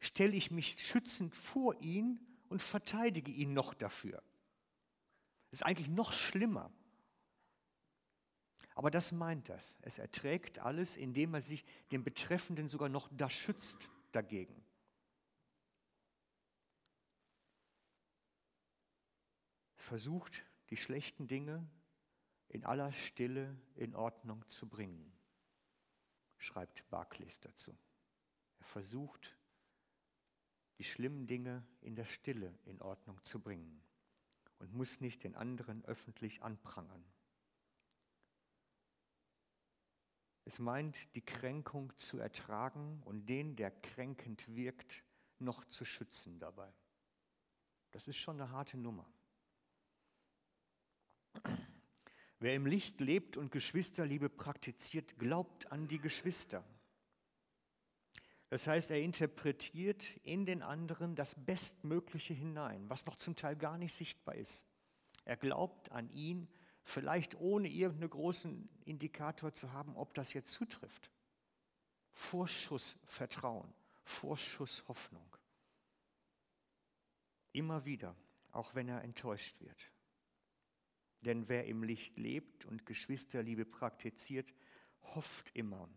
stelle 0.00 0.34
ich 0.34 0.50
mich 0.50 0.78
schützend 0.78 1.34
vor 1.34 1.74
ihn 1.80 2.20
und 2.48 2.62
verteidige 2.62 3.30
ihn 3.30 3.52
noch 3.52 3.74
dafür. 3.74 4.22
Das 5.50 5.60
ist 5.60 5.66
eigentlich 5.66 5.88
noch 5.88 6.12
schlimmer. 6.12 6.72
Aber 8.74 8.90
das 8.90 9.10
meint 9.10 9.48
das. 9.48 9.78
Es 9.80 9.98
erträgt 9.98 10.58
alles, 10.58 10.96
indem 10.96 11.34
er 11.34 11.40
sich 11.40 11.64
dem 11.92 12.04
Betreffenden 12.04 12.68
sogar 12.68 12.90
noch 12.90 13.08
da 13.10 13.30
schützt 13.30 13.88
dagegen. 14.12 14.62
Versucht, 19.76 20.44
die 20.68 20.76
schlechten 20.76 21.26
Dinge 21.26 21.66
in 22.48 22.64
aller 22.64 22.92
Stille 22.92 23.56
in 23.76 23.94
Ordnung 23.94 24.46
zu 24.48 24.68
bringen, 24.68 25.15
schreibt 26.38 26.88
Barclays 26.90 27.40
dazu. 27.40 27.76
Er 28.58 28.64
versucht, 28.66 29.36
die 30.78 30.84
schlimmen 30.84 31.26
Dinge 31.26 31.66
in 31.80 31.94
der 31.94 32.04
Stille 32.04 32.58
in 32.64 32.80
Ordnung 32.82 33.22
zu 33.24 33.40
bringen 33.40 33.82
und 34.58 34.72
muss 34.72 35.00
nicht 35.00 35.24
den 35.24 35.34
anderen 35.34 35.84
öffentlich 35.84 36.42
anprangern. 36.42 37.04
Es 40.44 40.58
meint, 40.60 41.14
die 41.16 41.24
Kränkung 41.24 41.92
zu 41.98 42.18
ertragen 42.18 43.02
und 43.04 43.26
den, 43.26 43.56
der 43.56 43.70
kränkend 43.70 44.46
wirkt, 44.54 45.02
noch 45.38 45.64
zu 45.66 45.84
schützen 45.84 46.38
dabei. 46.38 46.72
Das 47.90 48.06
ist 48.08 48.16
schon 48.16 48.40
eine 48.40 48.50
harte 48.50 48.76
Nummer. 48.76 49.10
Wer 52.38 52.54
im 52.54 52.66
Licht 52.66 53.00
lebt 53.00 53.36
und 53.36 53.50
Geschwisterliebe 53.50 54.28
praktiziert, 54.28 55.18
glaubt 55.18 55.72
an 55.72 55.88
die 55.88 55.98
Geschwister. 55.98 56.64
Das 58.48 58.66
heißt, 58.66 58.90
er 58.90 59.00
interpretiert 59.00 60.04
in 60.22 60.46
den 60.46 60.62
anderen 60.62 61.16
das 61.16 61.34
Bestmögliche 61.34 62.34
hinein, 62.34 62.88
was 62.88 63.06
noch 63.06 63.16
zum 63.16 63.34
Teil 63.36 63.56
gar 63.56 63.78
nicht 63.78 63.94
sichtbar 63.94 64.36
ist. 64.36 64.66
Er 65.24 65.36
glaubt 65.36 65.90
an 65.90 66.08
ihn 66.10 66.48
vielleicht 66.84 67.34
ohne 67.40 67.68
irgendeinen 67.68 68.10
großen 68.10 68.68
Indikator 68.84 69.52
zu 69.52 69.72
haben, 69.72 69.96
ob 69.96 70.14
das 70.14 70.32
jetzt 70.32 70.52
zutrifft. 70.52 71.10
Vorschussvertrauen, 72.12 73.72
Vorschusshoffnung. 74.04 75.36
Immer 77.52 77.84
wieder, 77.84 78.14
auch 78.52 78.74
wenn 78.74 78.88
er 78.88 79.02
enttäuscht 79.02 79.58
wird. 79.60 79.90
Denn 81.22 81.48
wer 81.48 81.66
im 81.66 81.82
Licht 81.82 82.18
lebt 82.18 82.64
und 82.66 82.86
Geschwisterliebe 82.86 83.64
praktiziert, 83.64 84.52
hofft 85.02 85.50
immer. 85.54 85.88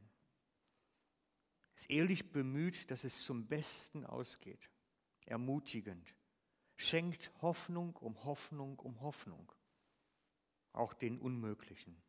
Ist 1.76 1.90
ehrlich 1.90 2.32
bemüht, 2.32 2.90
dass 2.92 3.04
es 3.04 3.24
zum 3.24 3.48
Besten 3.48 4.06
ausgeht. 4.06 4.70
Ermutigend. 5.26 6.16
Schenkt 6.76 7.32
Hoffnung 7.42 7.96
um 7.98 8.24
Hoffnung 8.24 8.80
um 8.80 9.02
Hoffnung 9.02 9.52
auch 10.74 10.94
den 10.94 11.20
Unmöglichen, 11.20 12.02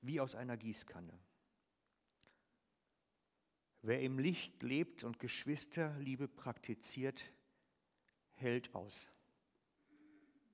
wie 0.00 0.20
aus 0.20 0.34
einer 0.34 0.56
Gießkanne. 0.56 1.18
Wer 3.82 4.00
im 4.00 4.18
Licht 4.18 4.62
lebt 4.62 5.04
und 5.04 5.18
Geschwisterliebe 5.18 6.26
praktiziert, 6.26 7.32
hält 8.32 8.74
aus. 8.74 9.10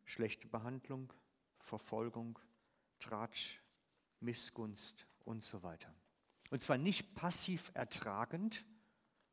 Schlechte 0.04 0.48
Behandlung, 0.48 1.12
Verfolgung, 1.60 2.38
Tratsch, 2.98 3.60
Missgunst 4.20 5.06
und 5.24 5.42
so 5.44 5.62
weiter. 5.62 5.94
Und 6.50 6.60
zwar 6.60 6.78
nicht 6.78 7.14
passiv 7.14 7.70
ertragend, 7.74 8.64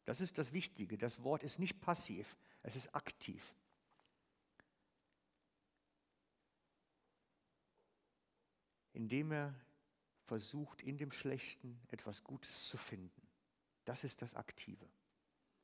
das 0.06 0.22
ist 0.22 0.38
das 0.38 0.54
Wichtige. 0.54 0.98
Das 0.98 1.24
Wort 1.24 1.44
ist 1.44 1.60
nicht 1.60 1.82
passiv, 1.82 2.38
es 2.64 2.76
ist 2.76 2.96
aktiv. 2.96 3.56
Indem 8.94 9.32
er 9.32 9.54
versucht, 10.24 10.82
in 10.82 10.98
dem 10.98 11.12
Schlechten 11.12 11.80
etwas 11.90 12.24
Gutes 12.24 12.68
zu 12.68 12.78
finden. 12.78 13.28
Das 13.86 14.04
ist 14.04 14.22
das 14.22 14.36
Aktive. 14.36 14.88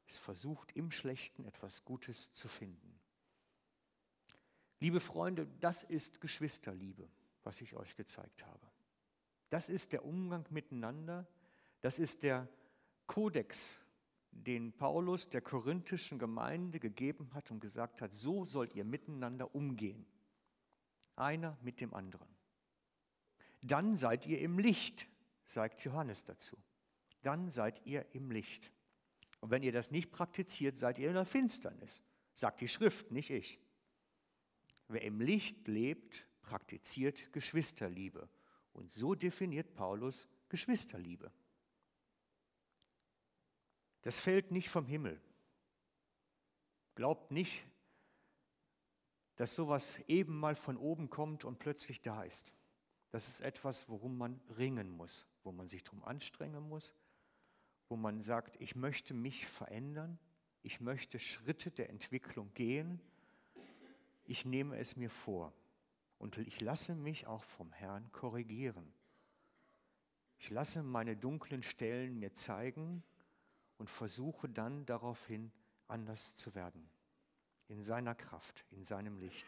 Es 0.07 0.17
versucht, 0.17 0.71
im 0.73 0.91
Schlechten 0.91 1.45
etwas 1.45 1.83
Gutes 1.83 2.33
zu 2.33 2.47
finden. 2.47 2.92
Liebe 4.83 4.99
Freunde, 4.99 5.47
das 5.61 5.83
ist 5.83 6.19
Geschwisterliebe, 6.19 7.07
was 7.45 7.61
ich 7.61 7.73
euch 7.73 7.95
gezeigt 7.95 8.45
habe. 8.45 8.67
Das 9.49 9.69
ist 9.69 9.93
der 9.93 10.03
Umgang 10.03 10.45
miteinander. 10.49 11.25
Das 11.79 11.99
ist 11.99 12.21
der 12.21 12.49
Kodex, 13.07 13.77
den 14.31 14.73
Paulus 14.73 15.29
der 15.29 15.39
korinthischen 15.39 16.19
Gemeinde 16.19 16.81
gegeben 16.81 17.33
hat 17.33 17.49
und 17.49 17.61
gesagt 17.61 18.01
hat, 18.01 18.13
so 18.13 18.43
sollt 18.43 18.75
ihr 18.75 18.83
miteinander 18.83 19.55
umgehen. 19.55 20.05
Einer 21.15 21.57
mit 21.61 21.79
dem 21.79 21.93
anderen. 21.93 22.27
Dann 23.61 23.95
seid 23.95 24.27
ihr 24.27 24.41
im 24.41 24.59
Licht, 24.59 25.07
sagt 25.45 25.79
Johannes 25.85 26.25
dazu. 26.25 26.57
Dann 27.21 27.49
seid 27.49 27.85
ihr 27.85 28.05
im 28.13 28.31
Licht. 28.31 28.69
Und 29.39 29.49
wenn 29.49 29.63
ihr 29.63 29.71
das 29.71 29.91
nicht 29.91 30.11
praktiziert, 30.11 30.77
seid 30.77 30.99
ihr 30.99 31.07
in 31.07 31.13
der 31.13 31.25
Finsternis, 31.25 32.03
sagt 32.33 32.59
die 32.59 32.67
Schrift, 32.67 33.11
nicht 33.11 33.29
ich. 33.29 33.62
Wer 34.87 35.01
im 35.01 35.21
Licht 35.21 35.67
lebt, 35.67 36.25
praktiziert 36.41 37.31
Geschwisterliebe. 37.33 38.29
Und 38.73 38.93
so 38.93 39.15
definiert 39.15 39.73
Paulus 39.73 40.27
Geschwisterliebe. 40.49 41.31
Das 44.01 44.19
fällt 44.19 44.51
nicht 44.51 44.69
vom 44.69 44.85
Himmel. 44.85 45.19
Glaubt 46.95 47.31
nicht, 47.31 47.65
dass 49.35 49.55
sowas 49.55 49.99
eben 50.07 50.37
mal 50.37 50.55
von 50.55 50.77
oben 50.77 51.09
kommt 51.09 51.45
und 51.45 51.57
plötzlich 51.57 52.01
da 52.01 52.23
ist. 52.23 52.53
Das 53.09 53.27
ist 53.27 53.41
etwas, 53.41 53.89
worum 53.89 54.17
man 54.17 54.39
ringen 54.57 54.89
muss, 54.89 55.25
wo 55.43 55.51
man 55.51 55.67
sich 55.67 55.83
darum 55.83 56.03
anstrengen 56.03 56.67
muss, 56.67 56.93
wo 57.89 57.95
man 57.95 58.21
sagt, 58.21 58.59
ich 58.59 58.75
möchte 58.75 59.13
mich 59.13 59.47
verändern, 59.47 60.19
ich 60.61 60.79
möchte 60.79 61.19
Schritte 61.19 61.71
der 61.71 61.89
Entwicklung 61.89 62.53
gehen, 62.53 63.01
ich 64.25 64.45
nehme 64.45 64.77
es 64.77 64.95
mir 64.95 65.09
vor 65.09 65.53
und 66.17 66.37
ich 66.37 66.61
lasse 66.61 66.95
mich 66.95 67.27
auch 67.27 67.43
vom 67.43 67.71
Herrn 67.71 68.11
korrigieren. 68.11 68.93
Ich 70.39 70.49
lasse 70.49 70.83
meine 70.83 71.15
dunklen 71.15 71.63
Stellen 71.63 72.19
mir 72.19 72.33
zeigen 72.33 73.03
und 73.77 73.89
versuche 73.89 74.49
dann 74.49 74.85
daraufhin 74.85 75.51
anders 75.87 76.35
zu 76.35 76.53
werden. 76.55 76.89
In 77.67 77.83
seiner 77.83 78.15
Kraft, 78.15 78.65
in 78.71 78.85
seinem 78.85 79.17
Licht. 79.17 79.45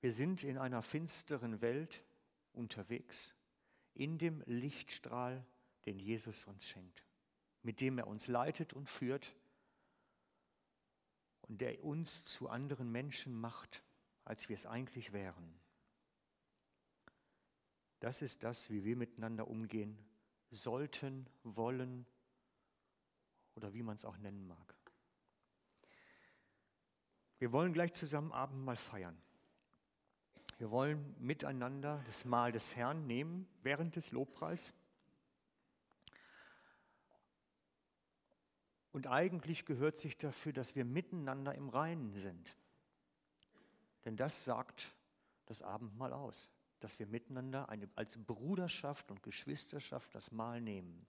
Wir 0.00 0.12
sind 0.12 0.44
in 0.44 0.58
einer 0.58 0.82
finsteren 0.82 1.60
Welt 1.60 2.04
unterwegs, 2.52 3.34
in 3.94 4.16
dem 4.16 4.42
Lichtstrahl, 4.46 5.44
den 5.86 5.98
Jesus 5.98 6.46
uns 6.46 6.66
schenkt, 6.66 7.04
mit 7.62 7.80
dem 7.80 7.98
er 7.98 8.06
uns 8.06 8.26
leitet 8.26 8.72
und 8.72 8.88
führt 8.88 9.34
und 11.42 11.60
der 11.60 11.82
uns 11.82 12.24
zu 12.26 12.48
anderen 12.48 12.90
Menschen 12.90 13.38
macht, 13.38 13.82
als 14.24 14.48
wir 14.48 14.56
es 14.56 14.66
eigentlich 14.66 15.12
wären. 15.12 15.58
Das 18.00 18.22
ist 18.22 18.44
das, 18.44 18.70
wie 18.70 18.84
wir 18.84 18.96
miteinander 18.96 19.48
umgehen 19.48 19.98
sollten, 20.50 21.28
wollen 21.42 22.06
oder 23.56 23.72
wie 23.74 23.82
man 23.82 23.96
es 23.96 24.04
auch 24.04 24.16
nennen 24.18 24.46
mag. 24.46 24.74
Wir 27.38 27.52
wollen 27.52 27.72
gleich 27.72 27.92
zusammen 27.92 28.32
Abendmahl 28.32 28.76
feiern. 28.76 29.20
Wir 30.58 30.70
wollen 30.70 31.14
miteinander 31.18 32.02
das 32.06 32.24
Mahl 32.24 32.50
des 32.50 32.74
Herrn 32.74 33.06
nehmen 33.06 33.48
während 33.62 33.94
des 33.94 34.10
Lobpreis. 34.10 34.72
Und 38.92 39.06
eigentlich 39.06 39.64
gehört 39.64 39.98
sich 39.98 40.16
dafür, 40.16 40.52
dass 40.52 40.74
wir 40.74 40.84
miteinander 40.84 41.54
im 41.54 41.68
Reinen 41.68 42.12
sind. 42.12 42.56
Denn 44.04 44.16
das 44.16 44.44
sagt 44.44 44.94
das 45.46 45.62
Abendmahl 45.62 46.12
aus 46.12 46.50
dass 46.80 46.98
wir 46.98 47.06
miteinander 47.06 47.68
eine, 47.68 47.88
als 47.96 48.16
Bruderschaft 48.16 49.10
und 49.10 49.22
Geschwisterschaft 49.22 50.14
das 50.14 50.30
Mahl 50.30 50.60
nehmen. 50.60 51.06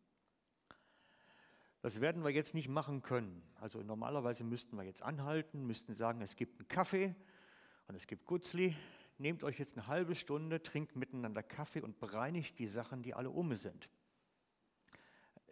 Das 1.82 2.02
werden 2.02 2.24
wir 2.24 2.32
jetzt 2.32 2.54
nicht 2.54 2.68
machen 2.68 3.02
können. 3.02 3.42
Also 3.56 3.82
normalerweise 3.82 4.44
müssten 4.44 4.76
wir 4.76 4.84
jetzt 4.84 5.02
anhalten, 5.02 5.66
müssten 5.66 5.96
sagen, 5.96 6.22
es 6.22 6.36
gibt 6.36 6.60
einen 6.60 6.68
Kaffee 6.68 7.16
und 7.88 7.96
es 7.96 8.08
gibt 8.08 8.26
Gutzli. 8.26 8.76
Nehmt 9.18 9.44
euch 9.44 9.60
jetzt 9.60 9.78
eine 9.78 9.88
halbe 9.88 10.16
Stunde, 10.16 10.62
trinkt 10.62 10.96
miteinander 10.96 11.44
Kaffee 11.44 11.82
und 11.82 12.00
bereinigt 12.00 12.58
die 12.60 12.68
Sachen, 12.68 13.02
die 13.04 13.14
alle 13.14 13.30
um 13.30 13.56
sind. 13.56 13.90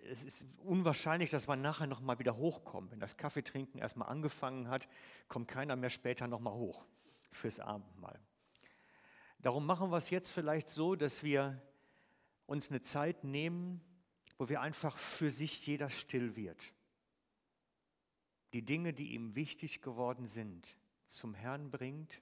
Es 0.09 0.23
ist 0.23 0.45
unwahrscheinlich, 0.63 1.29
dass 1.31 1.49
wir 1.49 1.57
nachher 1.57 1.85
nochmal 1.85 2.17
wieder 2.17 2.37
hochkommen. 2.37 2.89
Wenn 2.91 2.99
das 2.99 3.17
Kaffeetrinken 3.17 3.79
erstmal 3.79 4.07
angefangen 4.07 4.69
hat, 4.69 4.87
kommt 5.27 5.49
keiner 5.49 5.75
mehr 5.75 5.89
später 5.89 6.27
nochmal 6.27 6.53
hoch 6.53 6.85
fürs 7.31 7.59
Abendmahl. 7.59 8.17
Darum 9.39 9.65
machen 9.65 9.91
wir 9.91 9.97
es 9.97 10.09
jetzt 10.09 10.31
vielleicht 10.31 10.67
so, 10.67 10.95
dass 10.95 11.23
wir 11.23 11.61
uns 12.45 12.69
eine 12.69 12.81
Zeit 12.81 13.25
nehmen, 13.25 13.81
wo 14.37 14.47
wir 14.47 14.61
einfach 14.61 14.97
für 14.97 15.29
sich 15.29 15.67
jeder 15.67 15.89
still 15.89 16.37
wird. 16.37 16.73
Die 18.53 18.63
Dinge, 18.63 18.93
die 18.93 19.13
ihm 19.13 19.35
wichtig 19.35 19.81
geworden 19.81 20.27
sind, 20.27 20.77
zum 21.07 21.33
Herrn 21.33 21.69
bringt. 21.69 22.21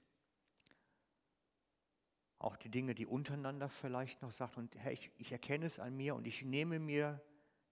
Auch 2.40 2.56
die 2.56 2.68
Dinge, 2.68 2.96
die 2.96 3.06
untereinander 3.06 3.68
vielleicht 3.68 4.22
noch 4.22 4.32
sagt, 4.32 4.56
und 4.56 4.74
Herr, 4.76 4.92
ich, 4.92 5.12
ich 5.18 5.30
erkenne 5.30 5.66
es 5.66 5.78
an 5.78 5.96
mir 5.96 6.16
und 6.16 6.26
ich 6.26 6.44
nehme 6.44 6.80
mir 6.80 7.22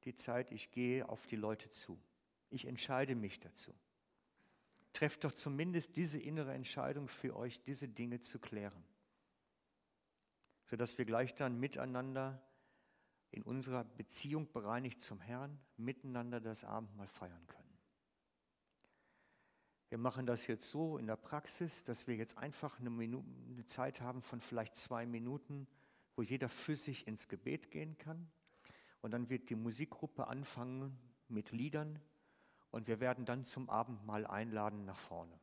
die 0.04 0.14
Zeit, 0.14 0.50
ich 0.50 0.70
gehe 0.70 1.08
auf 1.08 1.26
die 1.26 1.36
Leute 1.36 1.70
zu. 1.70 1.98
Ich 2.50 2.66
entscheide 2.66 3.14
mich 3.14 3.40
dazu. 3.40 3.74
Trefft 4.92 5.24
doch 5.24 5.32
zumindest 5.32 5.96
diese 5.96 6.20
innere 6.20 6.52
Entscheidung 6.52 7.08
für 7.08 7.34
euch, 7.36 7.60
diese 7.62 7.88
Dinge 7.88 8.20
zu 8.20 8.38
klären 8.38 8.84
sodass 10.64 10.98
wir 10.98 11.04
gleich 11.04 11.34
dann 11.34 11.58
miteinander 11.60 12.42
in 13.30 13.42
unserer 13.42 13.84
Beziehung 13.84 14.50
bereinigt 14.52 15.02
zum 15.02 15.20
Herrn 15.20 15.58
miteinander 15.76 16.40
das 16.40 16.64
Abendmahl 16.64 17.08
feiern 17.08 17.46
können. 17.46 17.62
Wir 19.90 19.98
machen 19.98 20.26
das 20.26 20.46
jetzt 20.46 20.68
so 20.68 20.98
in 20.98 21.06
der 21.06 21.16
Praxis, 21.16 21.84
dass 21.84 22.06
wir 22.06 22.16
jetzt 22.16 22.38
einfach 22.38 22.80
eine, 22.80 22.90
Minute, 22.90 23.28
eine 23.48 23.64
Zeit 23.64 24.00
haben 24.00 24.22
von 24.22 24.40
vielleicht 24.40 24.74
zwei 24.74 25.06
Minuten, 25.06 25.68
wo 26.16 26.22
jeder 26.22 26.48
für 26.48 26.74
sich 26.74 27.06
ins 27.06 27.28
Gebet 27.28 27.70
gehen 27.70 27.96
kann. 27.98 28.30
Und 29.04 29.10
dann 29.10 29.28
wird 29.28 29.50
die 29.50 29.54
Musikgruppe 29.54 30.28
anfangen 30.28 30.98
mit 31.28 31.52
Liedern 31.52 32.00
und 32.70 32.88
wir 32.88 33.00
werden 33.00 33.26
dann 33.26 33.44
zum 33.44 33.68
Abendmahl 33.68 34.26
einladen 34.26 34.86
nach 34.86 34.98
vorne. 34.98 35.38